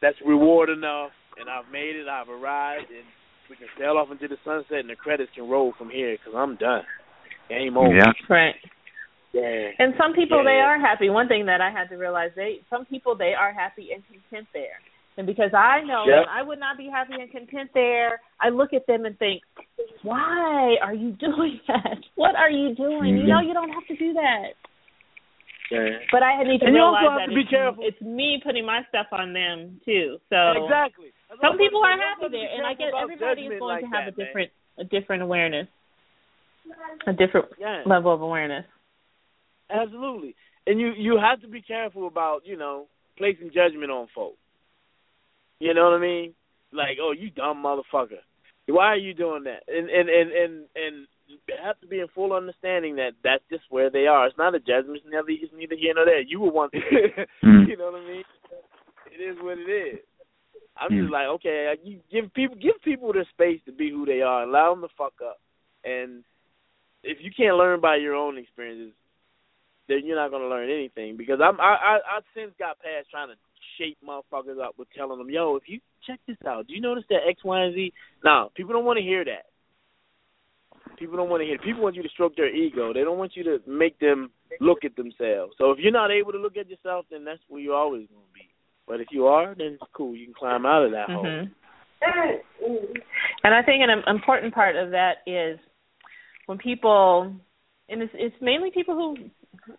[0.00, 1.12] that's reward enough.
[1.38, 2.08] And I've made it.
[2.08, 3.04] I've arrived, and
[3.48, 6.34] we can sail off into the sunset, and the credits can roll from here because
[6.34, 6.84] I'm done.
[7.48, 7.94] Game over.
[7.94, 8.12] Yeah.
[8.28, 8.56] Right.
[9.32, 9.72] Yeah.
[9.78, 11.08] And some people Yeah, they are happy.
[11.08, 14.46] One thing that I had to realize they some people they are happy and content
[14.52, 14.76] there.
[15.18, 16.26] And because I know Yep.
[16.30, 19.42] I would not be happy and content there, I look at them and think,
[20.02, 21.98] Why are you doing that?
[22.14, 23.16] What are you doing?
[23.18, 23.28] You Mhm.
[23.28, 24.54] know you don't have to do that.
[25.70, 25.98] Yeah.
[26.10, 27.84] But I need to And you realize also have that to be it's, careful.
[27.86, 30.18] it's me putting my stuff on them too.
[30.28, 31.12] So Exactly.
[31.28, 33.60] That's some people are happy have to be there and I guess everybody is going
[33.60, 35.68] like to have that, a different a different awareness.
[37.06, 37.84] A different Man.
[37.86, 37.92] Yeah.
[37.92, 38.64] level of awareness.
[39.70, 40.34] Absolutely.
[40.66, 44.38] And you you have to be careful about, you know, placing judgment on folks.
[45.62, 46.34] You know what I mean?
[46.72, 48.18] Like, oh, you dumb motherfucker.
[48.66, 49.62] Why are you doing that?
[49.68, 53.62] And and and and and you have to be in full understanding that that's just
[53.70, 54.26] where they are.
[54.26, 54.96] It's not a judgment.
[54.96, 56.20] It's never it's neither here nor there.
[56.20, 56.72] You were once,
[57.44, 57.68] Mm.
[57.68, 58.24] you know what I mean?
[59.14, 60.00] It is what it is.
[60.76, 61.02] I'm Mm.
[61.02, 64.42] just like, okay, you give people give people the space to be who they are.
[64.42, 65.38] Allow them to fuck up.
[65.84, 66.24] And
[67.04, 68.94] if you can't learn by your own experiences,
[69.88, 71.16] then you're not gonna learn anything.
[71.16, 73.36] Because I'm I I, I since got past trying to
[73.82, 77.04] shape motherfuckers up with telling them, yo, if you check this out, do you notice
[77.10, 77.92] that X, Y, and Z?
[78.24, 79.46] Now, people don't want to hear that.
[80.98, 81.58] People don't want to hear.
[81.58, 82.92] People want you to stroke their ego.
[82.92, 85.54] They don't want you to make them look at themselves.
[85.58, 88.22] So if you're not able to look at yourself, then that's where you're always going
[88.22, 88.48] to be.
[88.86, 90.14] But if you are, then it's cool.
[90.14, 91.24] You can climb out of that hole.
[91.24, 91.50] Mhm.
[93.44, 95.58] And I think an important part of that is
[96.46, 97.34] when people,
[97.88, 99.30] and it's, it's mainly people who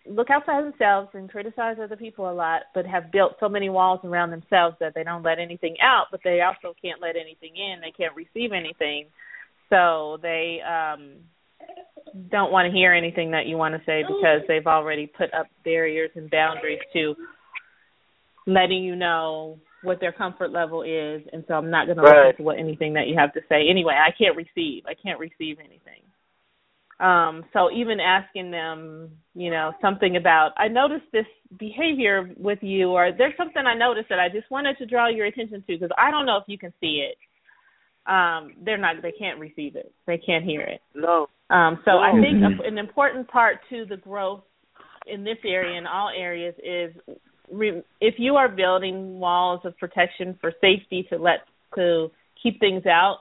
[0.05, 3.99] look outside themselves and criticize other people a lot, but have built so many walls
[4.03, 7.81] around themselves that they don't let anything out, but they also can't let anything in.
[7.81, 9.07] They can't receive anything,
[9.69, 11.15] so they um
[12.29, 15.47] don't want to hear anything that you want to say because they've already put up
[15.65, 17.15] barriers and boundaries to
[18.45, 22.27] letting you know what their comfort level is and so I'm not going to Right.
[22.27, 23.95] listen to what anything that you have to say anyway.
[23.95, 24.85] I can't receive.
[24.85, 26.03] I can't receive anything.
[26.99, 31.25] Um so even asking them, you know, something about I noticed this
[31.57, 35.25] behavior with you or there's something I noticed that I just wanted to draw your
[35.25, 37.17] attention to because I don't know if you can see it.
[38.09, 39.93] Um they're not they can't receive it.
[40.07, 40.81] They can't hear it.
[40.93, 41.27] No.
[41.49, 44.41] Um, so I think a, an important part to the growth
[45.05, 46.95] in this area and all areas is
[47.51, 51.39] re, if you are building walls of protection for safety to let
[51.75, 52.09] to
[52.41, 53.19] keep things out,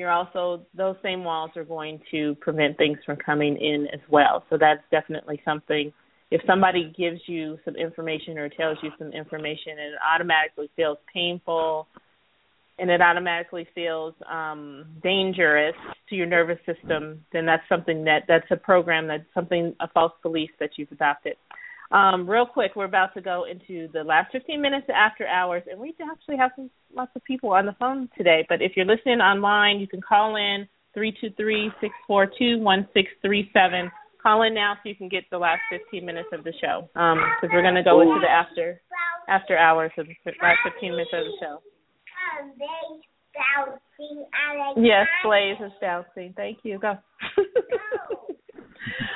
[0.00, 4.44] you're also those same walls are going to prevent things from coming in as well.
[4.48, 5.92] So that's definitely something.
[6.30, 10.96] If somebody gives you some information or tells you some information and it automatically feels
[11.12, 11.86] painful
[12.78, 15.74] and it automatically feels um dangerous
[16.08, 20.12] to your nervous system, then that's something that that's a program that's something a false
[20.22, 21.34] belief that you've adopted.
[21.92, 25.80] Um, real quick, we're about to go into the last 15 minutes after hours, and
[25.80, 28.46] we actually have some lots of people on the phone today.
[28.48, 32.58] But if you're listening online, you can call in three two three six four two
[32.58, 33.90] one six three seven.
[34.22, 37.50] Call in now so you can get the last 15 minutes of the show, because
[37.52, 38.80] we're going to go into the after
[39.28, 41.62] after hours of the last 15 minutes of the show.
[44.76, 46.34] Yes, Blaze is bouncing.
[46.36, 46.78] Thank you.
[46.78, 46.98] Go.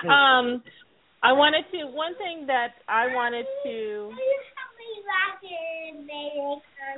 [0.08, 0.62] um,
[1.24, 1.86] I wanted to.
[1.86, 4.10] One thing that I wanted to.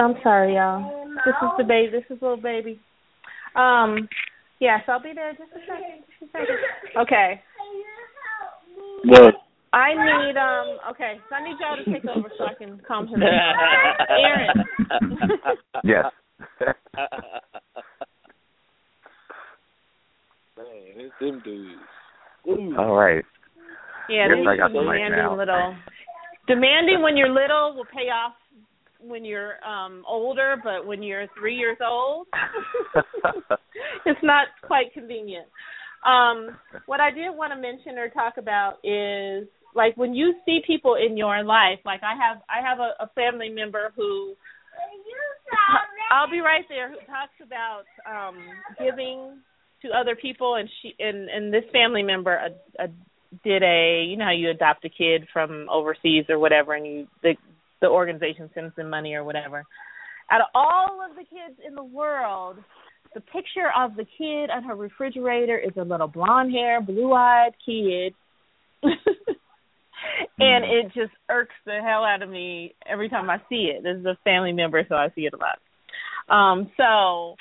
[0.01, 1.07] I'm sorry, y'all.
[1.25, 1.93] This is the baby.
[1.93, 2.81] This is little baby.
[3.55, 4.09] Um,
[4.59, 6.03] yes, I'll be there just a second.
[6.19, 6.59] Just a second.
[7.03, 7.41] Okay.
[9.05, 9.35] Good.
[9.73, 10.79] I need um.
[10.91, 13.31] Okay, so I need y'all to take over so I can calm him down.
[14.11, 14.67] Aaron.
[15.85, 16.07] Yes.
[20.57, 21.81] Man, it's them dudes.
[22.49, 22.77] Ooh.
[22.77, 23.25] All right.
[24.09, 25.37] Yeah, Yes, I got the mic demanding now.
[25.37, 25.77] little.
[26.47, 28.35] Demanding when you're little will pay off
[29.01, 32.27] when you're um older, but when you're three years old,
[34.07, 35.47] it's not quite convenient.
[36.05, 40.61] Um, what I did want to mention or talk about is like when you see
[40.67, 44.35] people in your life, like I have I have a, a family member who
[46.13, 48.39] I'll be right there who talks about um
[48.79, 49.39] giving
[49.83, 52.89] to other people and she and and this family member a, a
[53.45, 57.07] did a you know how you adopt a kid from overseas or whatever and you
[57.23, 57.35] the
[57.81, 59.65] the organization sends them money or whatever.
[60.31, 62.57] Out of all of the kids in the world,
[63.15, 67.53] the picture of the kid on her refrigerator is a little blonde hair, blue eyed
[67.65, 68.15] kid.
[70.39, 70.85] and Mm.
[70.85, 73.83] it just irks the hell out of me every time I see it.
[73.83, 75.59] This is a family member, so I see it a lot.
[76.29, 77.37] Um, so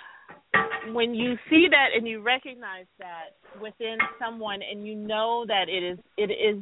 [0.94, 5.84] when you see that and you recognize that within someone and you know that it
[5.84, 6.62] is it is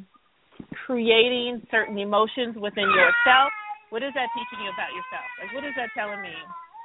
[0.86, 3.52] creating certain emotions within yourself,
[3.90, 5.28] what is that teaching you about yourself?
[5.42, 6.34] Like what is that telling me?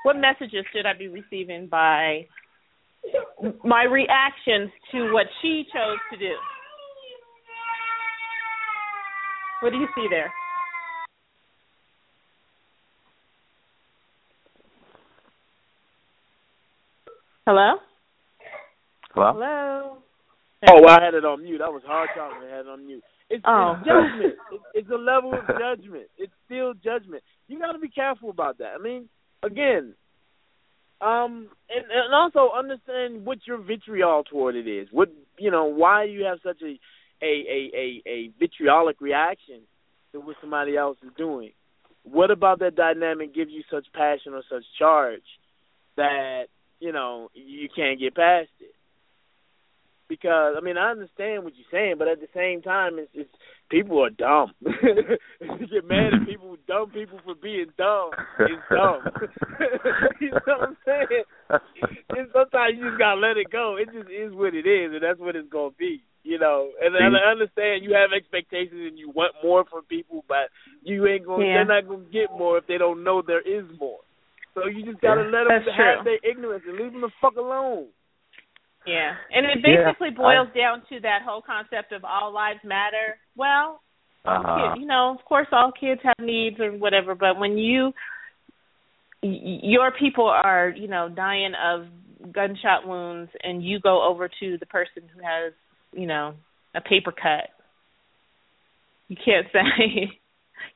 [0.04, 2.26] What messages should I be receiving by
[3.64, 6.34] my reactions to what she chose to do?
[9.60, 10.32] What do you see there?
[17.48, 17.76] Hello?
[19.14, 19.32] Hello?
[19.32, 19.98] Hello?
[20.68, 21.62] Oh, well, I had it on mute.
[21.64, 22.46] I was hard talking.
[22.46, 23.02] I had it on mute.
[23.30, 23.72] It's, Oh.
[23.78, 24.34] it's judgment.
[24.52, 26.08] It's, it's a level of judgment.
[26.18, 27.22] It's still judgment.
[27.46, 28.74] You got to be careful about that.
[28.78, 29.08] I mean,
[29.42, 29.94] again,
[31.00, 34.88] um, and, and also understand what your vitriol toward it is.
[34.92, 35.08] What
[35.38, 36.78] you know, why you have such a
[37.24, 39.60] a a a, a vitriolic reaction
[40.12, 41.52] to what somebody else is doing.
[42.02, 45.24] What about that dynamic gives you such passion or such charge
[45.96, 46.48] that
[46.80, 48.74] you know you can't get past it?
[50.08, 53.30] because I mean I understand what you're saying, but at the same time, it's, it's
[53.70, 54.52] people are dumb.
[54.60, 58.10] you get mad at people, dumb people for being dumb.
[58.40, 59.04] It's dumb.
[60.20, 61.24] you know what I'm saying?
[61.50, 63.76] And sometimes you just gotta let it go.
[63.76, 66.02] It just is what it is, and that's what it's gonna be.
[66.24, 70.50] You know, and, I understand you have expectations and you want more from people, but
[70.82, 71.44] you ain't gonna.
[71.44, 71.64] Yeah.
[71.64, 74.00] They're not gonna get more if they don't know there is more.
[74.62, 76.16] So you just gotta let them That's have true.
[76.18, 77.86] their ignorance and leave them the fuck alone.
[78.86, 79.14] Yeah.
[79.34, 83.18] And it Yeah, basically boils down to that whole concept of all lives matter.
[83.36, 83.80] Well,
[84.24, 84.68] Uh-huh.
[84.72, 87.92] kids, you know, of course all kids have needs or whatever, but when you
[89.22, 91.86] your people are, you know, dying of
[92.32, 95.52] gunshot wounds and you go over to the person who has,
[95.92, 96.34] you know,
[96.74, 97.50] a paper cut.
[99.08, 100.18] You can't say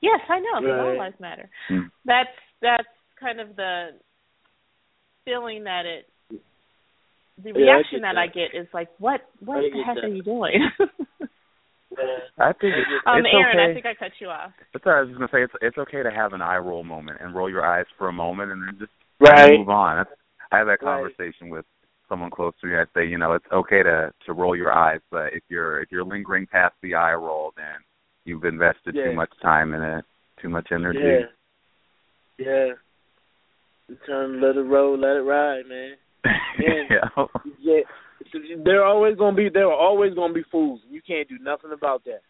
[0.01, 0.99] Yes, I know, because all Right.
[0.99, 1.51] lives matter.
[1.69, 1.87] Hmm.
[2.05, 2.89] That's that's
[3.23, 3.91] kind of the
[5.25, 6.09] feeling that it
[7.43, 9.97] the Yeah, I reaction get that I get is like, what what I the heck
[9.97, 10.05] that.
[10.05, 10.69] are you doing?
[12.39, 13.71] I think it's, um, it's Aaron, okay.
[13.71, 14.53] I think I cut you off.
[14.73, 15.43] That's what I was just gonna say.
[15.45, 18.13] It's it's okay to have an eye roll moment and roll your eyes for a
[18.13, 19.57] moment and then just Right.
[19.57, 19.99] move on.
[19.99, 20.11] That's,
[20.51, 21.03] I have that Right.
[21.15, 21.65] conversation with
[22.09, 22.77] someone close to me.
[22.77, 25.93] I'd say, you know, it's okay to to roll your eyes, but if you're if
[25.93, 27.77] you're lingering past the eye roll, then
[28.25, 29.05] you've invested Yeah.
[29.05, 30.05] too much time in it,
[30.41, 30.99] too much energy.
[32.39, 32.47] Yeah.
[32.69, 32.73] Yeah.
[33.93, 35.93] You turn, let it roll, let it ride, man.
[36.59, 37.27] yeah.
[37.61, 37.81] Yeah.
[38.65, 40.81] There are always gonna be there are always gonna be fools.
[40.89, 42.23] You can't do nothing about that.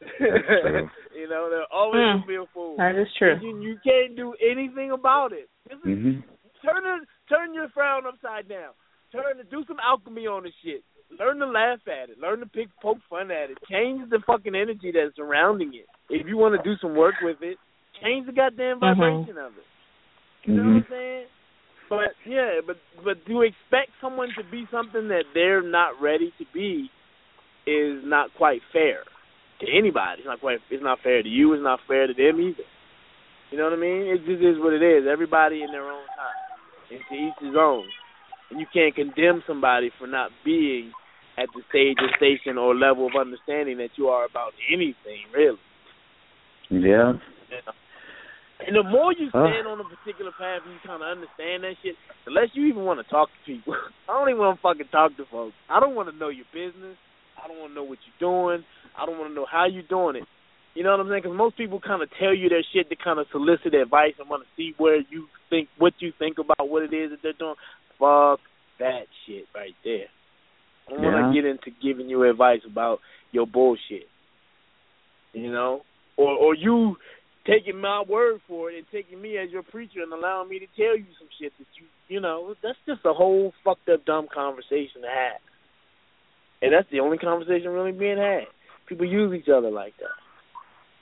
[0.18, 0.88] true.
[1.14, 2.18] you know, there are always Hmm.
[2.18, 2.76] gonna be a fool.
[2.78, 3.38] That is true.
[3.40, 5.48] You, you can't do anything about it.
[5.68, 6.22] This is, Mhm.
[6.64, 8.72] turn it, turn your frown upside down.
[9.12, 10.82] Turn to do some alchemy on the shit.
[11.16, 12.18] Learn to laugh at it.
[12.18, 13.58] Learn to pick poke fun at it.
[13.70, 15.86] Change the fucking energy that's surrounding it.
[16.10, 17.56] If you want to do some work with it,
[18.02, 18.96] change the goddamn Mhm.
[18.96, 19.64] vibration of it.
[20.44, 20.76] You know what mm-hmm.
[20.76, 21.26] I'm saying?
[21.88, 26.44] But yeah, but but to expect someone to be something that they're not ready to
[26.52, 26.90] be
[27.66, 29.04] is not quite fair
[29.60, 30.20] to anybody.
[30.20, 30.58] It's not quite.
[30.70, 31.52] It's not fair to you.
[31.52, 32.68] It's not fair to them either.
[33.50, 34.08] You know what I mean?
[34.08, 35.04] It just is what it is.
[35.10, 36.40] Everybody in their own time,
[36.90, 37.84] and to each his own.
[38.50, 40.92] And you can't condemn somebody for not being
[41.38, 45.58] at the stage or station or level of understanding that you are about anything, really.
[46.70, 47.12] Yeah.
[48.66, 49.46] And the more you Huh.
[49.46, 52.66] stand on a particular path and you kind of understand that shit, the less you
[52.66, 53.74] even want to talk to people.
[54.08, 55.54] I don't even want to fucking talk to folks.
[55.68, 56.96] I don't want to know your business.
[57.42, 58.64] I don't want to know what you're doing.
[58.96, 60.24] I don't want to know how you're doing it.
[60.74, 61.22] You know what I'm saying?
[61.22, 64.28] Because most people kind of tell you their shit to kind of solicit advice and
[64.28, 67.32] want to see where you think, what you think about what it is that they're
[67.38, 67.54] doing.
[67.98, 68.40] Fuck
[68.80, 70.10] that shit right there.
[70.88, 72.98] I don't want to get into giving you advice about
[73.30, 74.08] your bullshit.
[75.32, 75.82] You know,
[76.16, 76.96] or or you
[77.46, 80.66] taking my word for it and taking me as your preacher and allowing me to
[80.76, 84.26] tell you some shit that you you know that's just a whole fucked up dumb
[84.32, 85.40] conversation to have.
[86.62, 88.48] And that's the only conversation really being had.
[88.88, 90.16] People use each other like that.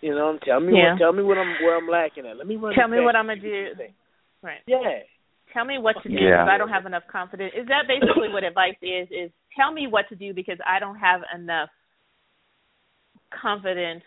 [0.01, 0.93] You know, tell me Yeah.
[0.93, 2.37] what tell me what I'm where I'm lacking at.
[2.37, 2.75] Let me run.
[2.75, 3.95] Tell me what I'm gonna you, see what do.
[4.43, 4.61] Right.
[4.67, 4.99] Yeah.
[5.53, 6.43] Tell me what to do Yeah.
[6.43, 7.53] because I don't have enough confidence.
[7.55, 9.07] Is that basically what advice is?
[9.11, 11.71] Is tell me what to do because I don't have enough
[13.31, 14.03] confidence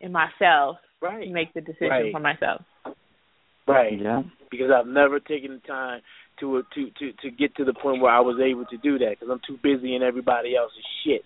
[0.00, 2.12] in myself right, to make the decision Right.
[2.12, 2.62] for myself.
[3.66, 3.98] right.
[4.00, 4.22] Yeah.
[4.50, 6.00] Because I've never taken the time
[6.40, 9.16] to to to to get to the point where I was able to do that
[9.18, 11.24] because I'm too busy in everybody else's shit.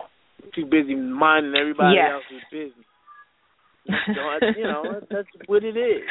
[0.00, 2.12] I'm too busy minding everybody Yes.
[2.12, 2.86] else's business.
[3.86, 6.02] You know, that's- you know, that's, that's what it is.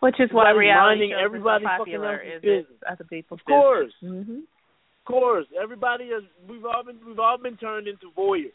[0.00, 2.66] Which is why Everybody reality minding shows everybody are so fucking popular else's is business.
[2.72, 3.92] it's other people's Of course.
[4.00, 6.24] hmm Of course, everybody is.
[6.48, 8.52] We've all been we've all been turned into voyeurs.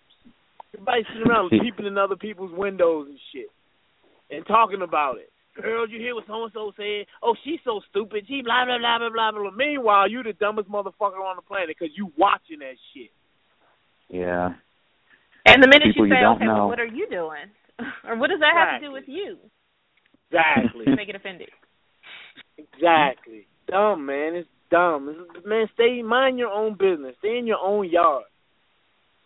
[0.73, 3.49] Everybody sitting around peeping in other people's windows and shit,
[4.35, 5.29] and talking about it.
[5.61, 7.05] Girl, you hear what so and so said?
[7.21, 8.25] Oh, she's so stupid.
[8.27, 9.51] She blah blah blah blah blah blah.
[9.51, 13.11] Meanwhile, you the dumbest motherfucker on the planet because you watching that shit.
[14.09, 14.49] Yeah.
[15.45, 16.53] And the minute People you you say, don't okay, know.
[16.55, 17.51] well, what are you doing?
[18.07, 19.37] or what does that have to do with you?
[20.31, 20.85] Exactly.
[20.87, 21.49] You may get offended.
[22.57, 23.45] exactly.
[23.67, 24.35] Dumb man.
[24.35, 25.27] It's dumb.
[25.35, 27.15] It's, man, stay mind your own business.
[27.19, 28.23] Stay in your own yard.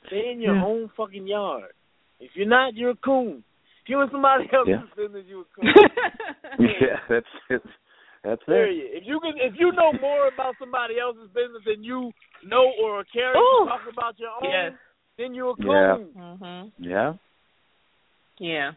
[0.08, 0.66] Stay in your Yeah.
[0.66, 1.72] own fucking yard.
[2.20, 3.44] If you're not, you're a coon.
[3.88, 4.84] If you're in somebody else's Yeah.
[5.00, 5.64] business, you're a coon.
[6.60, 7.64] Yeah, that's it.
[8.24, 8.46] That's it.
[8.52, 8.92] Period.
[9.00, 12.12] If you can, if you know more about somebody else's business than you
[12.44, 14.74] know or care to talk about your own, Yes.
[15.18, 15.96] then you're a Yeah.
[15.96, 16.12] coon.
[16.20, 16.72] mhm.
[16.80, 17.14] Yeah.
[18.40, 18.72] Yeah.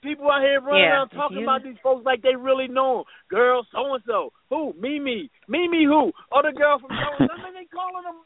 [0.00, 3.00] People out here running Yeah, around talking you- about these folks like they really know
[3.00, 3.04] 'em.
[3.28, 4.32] Girl, so and so.
[4.48, 4.72] Who?
[4.78, 5.28] Mimi.
[5.46, 6.10] Mimi who?
[6.32, 7.52] Oh, the girl from so and so.
[7.52, 8.16] They calling them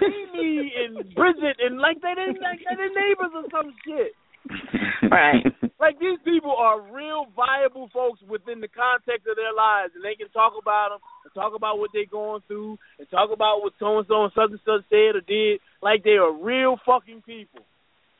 [0.00, 4.12] Mimi and Bridget and like they didn't like they their neighbors or some shit.
[5.10, 5.42] Right.
[5.80, 10.14] Like these people are real viable folks within the context of their lives, and they
[10.14, 13.72] can talk about them and talk about what they're going through and talk about what
[13.78, 15.58] so and so and such and such said or did.
[15.82, 17.64] Like they are real fucking people.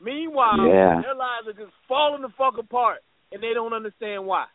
[0.01, 1.01] Meanwhile, Yeah.
[1.01, 2.99] their lives are just falling the fuck apart,
[3.31, 4.45] and they don't understand why.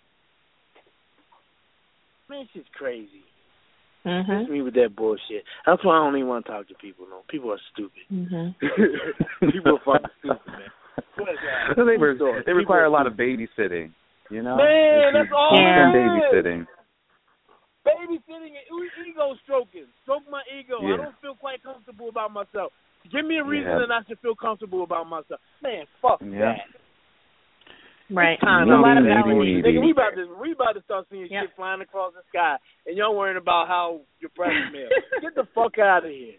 [2.29, 3.23] Man, it's just crazy.
[4.05, 4.49] It's Mhm.
[4.49, 5.45] me with that bullshit.
[5.65, 7.07] That's why I don't even want to talk to people.
[7.09, 8.03] No, people are stupid.
[8.13, 8.55] Mhm.
[9.53, 10.71] people are fucking stupid, man.
[11.17, 11.77] What is that?
[11.77, 12.43] they, True re- story.
[12.47, 13.93] they require are a lot of babysitting.
[14.31, 14.57] You know.
[14.57, 15.93] Man, that's all Yeah.
[15.93, 16.45] It is.
[16.45, 16.67] babysitting.
[17.87, 19.87] babysitting and ego stroking.
[20.03, 20.79] Stroke my ego.
[20.83, 22.73] I don't feel quite comfortable about myself.
[23.13, 23.79] Give me a reason Yeah.
[23.87, 25.41] that I should feel comfortable about myself.
[25.63, 26.57] Man, fuck Yeah.
[26.59, 26.67] that.
[28.11, 28.39] Right.
[28.41, 29.63] Time There's a Maybe, lot of maybe, validation.
[29.63, 29.79] maybe.
[29.79, 31.43] Nigga, we about to we about to start seeing Yep.
[31.43, 34.91] shit flying across the sky, and y'all worrying about how your breath smells.
[35.21, 36.39] Get the fuck out of here.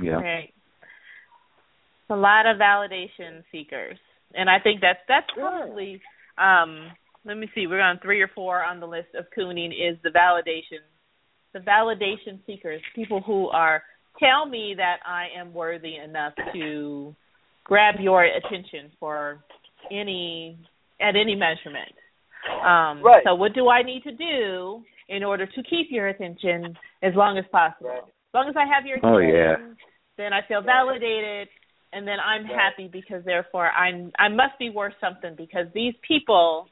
[0.00, 0.20] Yeah.
[0.22, 0.52] Right.
[2.08, 3.98] It's a lot of validation seekers.
[4.34, 6.00] And I think that's that's probably
[6.38, 6.88] um
[7.24, 10.10] let me see, we're on three or four on the list of cooning is the
[10.10, 10.78] validation
[11.52, 13.82] the validation seekers, people who are
[14.20, 17.14] tell me that I am worthy enough to
[17.64, 19.42] grab your attention for
[19.90, 20.56] any
[21.00, 21.92] at any measurement.
[22.64, 23.22] Um Right.
[23.24, 27.36] so what do I need to do in order to keep your attention as long
[27.36, 27.88] as possible?
[27.90, 28.02] Right.
[28.02, 29.56] As long as I have your attention, Oh, yeah.
[30.18, 31.48] then I feel validated
[31.92, 32.54] and then I'm Right.
[32.54, 36.68] happy because therefore I'm I must be worth something because these people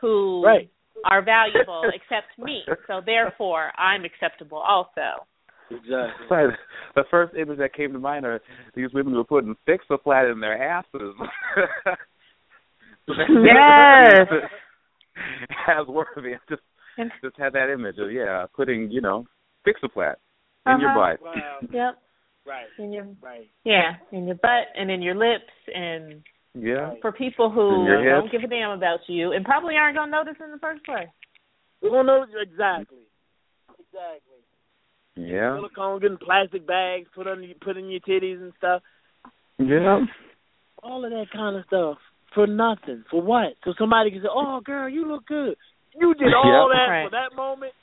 [0.00, 0.70] who Right.
[1.04, 2.64] are valuable accept me.
[2.86, 5.26] So therefore I'm acceptable also.
[5.70, 6.26] Exactly.
[6.28, 6.56] Sorry,
[6.96, 8.40] the first image that came to mind are
[8.74, 11.14] these women who are putting fix-a-flat in their asses.
[13.08, 14.28] Yes.
[15.68, 16.34] As worthy.
[16.48, 16.62] Just
[16.98, 19.26] And- just had that image of yeah, putting, you know,
[19.64, 20.18] fix-a-flat
[20.66, 21.16] in your Uh-huh.
[21.16, 21.22] butt.
[21.22, 21.58] Wow.
[21.70, 21.98] Yep.
[22.50, 22.66] Right.
[22.78, 23.46] In your Right.
[23.62, 26.22] yeah, in your butt and in your lips and
[26.54, 26.94] Yeah.
[27.00, 30.50] for people who don't give a damn about you and probably aren't gonna notice in
[30.50, 31.08] the first place.
[31.80, 33.06] We don't know exactly.
[33.78, 34.42] Exactly.
[35.14, 35.54] Yeah.
[35.56, 38.82] Silicone, getting plastic bags put on you, put in your titties and stuff.
[39.58, 40.06] Yeah.
[40.82, 41.98] all of that kind of stuff
[42.32, 43.04] for nothing.
[43.10, 43.52] For what?
[43.64, 45.54] So somebody can say, "Oh, girl, you look good."
[45.94, 46.78] You did all Yep.
[46.78, 47.04] that Right.
[47.04, 47.74] for that moment.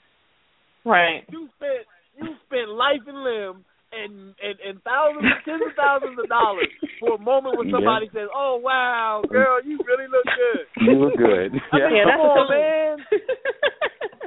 [0.83, 1.23] Right.
[1.29, 1.85] You spent
[2.17, 6.67] you spent life and limb and and and thousands, tens of thousands of dollars
[6.99, 7.77] for a moment when Yeah.
[7.77, 11.51] somebody says, "Oh, wow, girl, you really look good." You look good.
[11.71, 12.03] I mean, yeah.
[12.03, 12.57] come that's a on, cool.
[12.57, 12.95] man.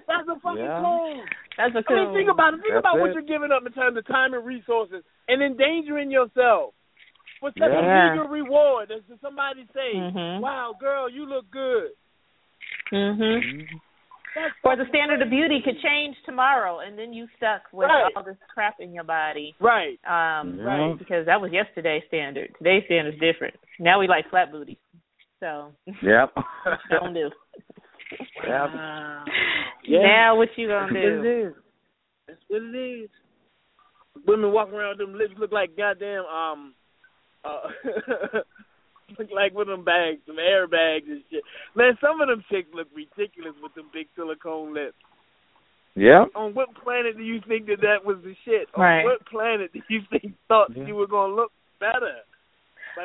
[0.09, 0.81] That's a fucking Yeah.
[0.81, 1.25] cool.
[1.57, 2.63] That's a I cool mean, think about it.
[2.63, 6.11] Think That's about what you're giving up in terms of time and resources, and endangering
[6.11, 6.75] yourself
[7.39, 7.79] for such Yeah.
[7.79, 10.41] a meager reward as to somebody say, Mhm.
[10.41, 11.93] "Wow, girl, you look good."
[12.93, 13.69] Mhm.
[14.35, 18.13] That's Or the standard of beauty could change tomorrow, and then you stuck with Right.
[18.17, 19.55] all this crap in your body.
[19.61, 19.99] Right.
[20.07, 20.65] Um, Yeah.
[20.65, 20.99] Right.
[20.99, 22.55] Because that was yesterday's standard.
[22.59, 23.55] Today's standard's different.
[23.79, 24.77] Now we like flat booties.
[25.41, 25.73] So
[26.03, 26.35] Yep.
[26.91, 27.31] don't do.
[28.47, 28.71] Yep.
[28.75, 29.25] Wow.
[29.85, 30.03] Yeah.
[30.03, 31.49] Now what you gonna what it do?
[31.49, 31.55] is.
[32.29, 33.11] That's what it is.
[34.27, 36.75] Women walking around with them lips look like goddamn um
[37.45, 37.69] uh
[39.19, 41.43] look like with them bags, some airbags and shit.
[41.75, 44.97] Man, some of them chicks look ridiculous with them big silicone lips.
[45.97, 46.25] Yeah.
[46.35, 48.69] On what planet do you think that that was the shit?
[48.75, 50.87] On what planet do you think thought Yeah.
[50.87, 52.23] you were gonna look better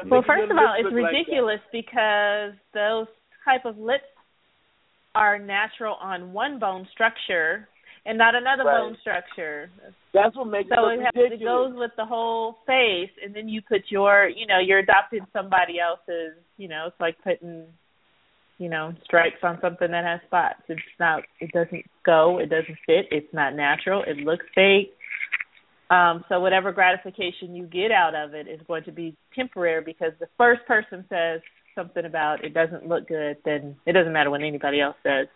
[0.09, 3.07] well, first of all, it's ridiculous like because those
[3.43, 4.03] type of lips
[5.13, 7.67] are natural on one bone structure
[8.05, 8.81] and not another right.
[8.81, 9.69] bone structure.
[10.13, 13.35] That's what makes so it, so it, has, it goes with the whole face, and
[13.35, 16.37] then you put your, you know, you're adopting somebody else's.
[16.57, 17.65] You know, it's like putting,
[18.57, 20.61] you know, stripes on something that has spots.
[20.69, 21.23] It's not.
[21.39, 22.39] It doesn't go.
[22.39, 23.07] It doesn't fit.
[23.11, 24.03] It's not natural.
[24.05, 24.93] It looks fake.
[25.89, 30.13] Um, so whatever gratification you get out of it is going to be temporary because
[30.19, 31.41] the first person says
[31.75, 35.27] something about it doesn't look good, then it doesn't matter what anybody else says.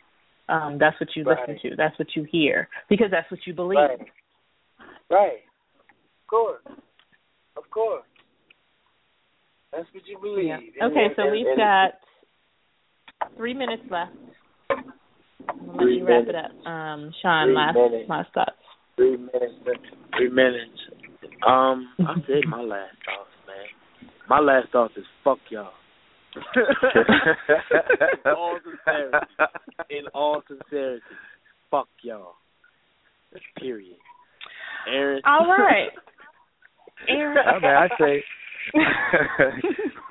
[0.50, 1.38] Um, that's what you right.
[1.48, 1.76] listen to.
[1.76, 3.78] That's what you hear because that's what you believe.
[3.78, 4.00] Right.
[5.10, 5.40] Right.
[6.24, 6.62] Of course.
[7.58, 8.04] Of course.
[9.72, 10.46] That's what you believe.
[10.46, 10.86] Yeah.
[10.86, 11.92] Okay, and, so and, we've and, got
[13.38, 14.12] three minutes left.
[14.70, 16.52] Let you wrap it up.
[16.66, 18.10] Um, Sean, three last minutes.
[18.10, 18.52] last thoughts.
[18.96, 19.54] Three minutes.
[20.18, 20.80] Three minutes.
[21.48, 24.10] Um, I said my last thoughts, man.
[24.28, 25.72] My last thoughts is fuck y'all.
[28.26, 29.18] all sincerity.
[29.90, 31.02] In all sincerity.
[31.72, 32.34] Fuck y'all.
[33.58, 33.98] Period.
[34.88, 35.22] Aaron.
[35.26, 35.90] All right.
[37.10, 37.38] Aaron.
[37.38, 38.24] I mean, I say,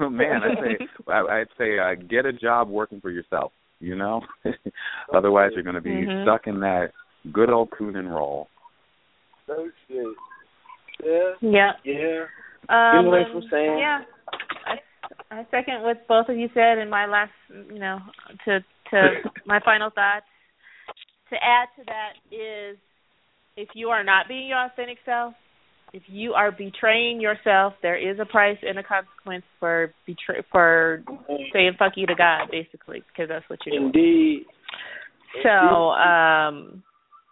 [0.08, 3.52] man, I say, I, I'd say, uh, get a job working for yourself.
[3.80, 4.22] You know,
[5.14, 6.24] otherwise you're going to be mm-hmm.
[6.24, 6.88] stuck in that
[7.32, 8.48] good old coonin' role.
[9.48, 10.06] No shit.
[11.04, 11.32] Yeah.
[11.40, 11.72] Yeah.
[11.84, 12.24] Yeah.
[12.68, 13.78] Um, you know what I'm saying?
[13.78, 14.00] Yeah.
[15.30, 17.98] I, second what both of you said, and my last, you know,
[18.44, 19.09] to to
[19.46, 20.26] my final thoughts.
[21.30, 22.78] To add to that is,
[23.56, 25.34] if you are not being your authentic self,
[25.92, 31.02] if you are betraying yourself, there is a price and a consequence for betray for
[31.52, 33.92] saying "fuck you" to God, basically, because that's what you're doing.
[33.94, 34.46] Indeed.
[35.42, 36.82] So, um,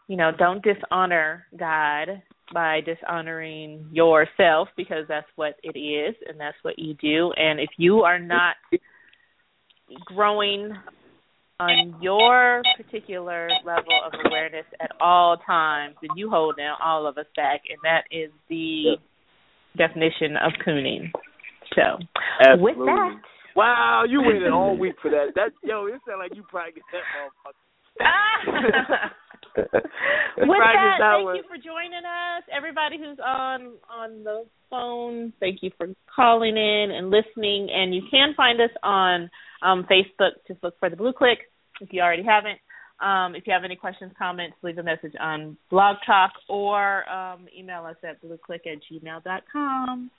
[0.09, 2.23] you know, don't dishonor God
[2.53, 7.33] by dishonoring yourself because that's what it is and that's what you do.
[7.37, 8.57] And if you are not
[10.05, 10.73] growing
[11.59, 17.17] on your particular level of awareness at all times, then you hold down all of
[17.19, 18.97] us back, and that is the
[19.77, 21.11] definition of cooning.
[21.75, 21.99] So,
[22.41, 22.63] Absolutely.
[22.63, 23.21] with that,
[23.57, 25.33] wow, you waited all week for that.
[25.35, 29.11] That yo, it sounds like you practiced that motherfucker.
[30.37, 32.45] With that, thank you for joining us.
[32.55, 37.69] Everybody who's on on the phone, thank you for calling in and listening.
[37.73, 39.31] And you can find us on
[39.63, 40.33] um, Facebook.
[40.47, 41.39] Just look for the Blue Click
[41.81, 42.59] if you already haven't.
[43.01, 47.47] Um, if you have any questions, comments, leave a message on Blog Talk or um,
[47.57, 50.11] email us at blueclick at gmail.com.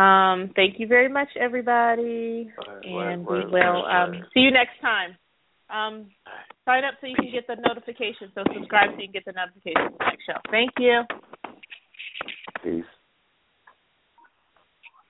[0.00, 2.52] Um, thank you very much, everybody.
[2.56, 5.16] Right, and right, we will right, um, see you next time.
[6.64, 8.32] Sign up so you can get the notification.
[8.34, 10.40] So subscribe so you can get the notification for the next show.
[10.50, 11.02] Thank you.
[12.62, 12.93] Peace.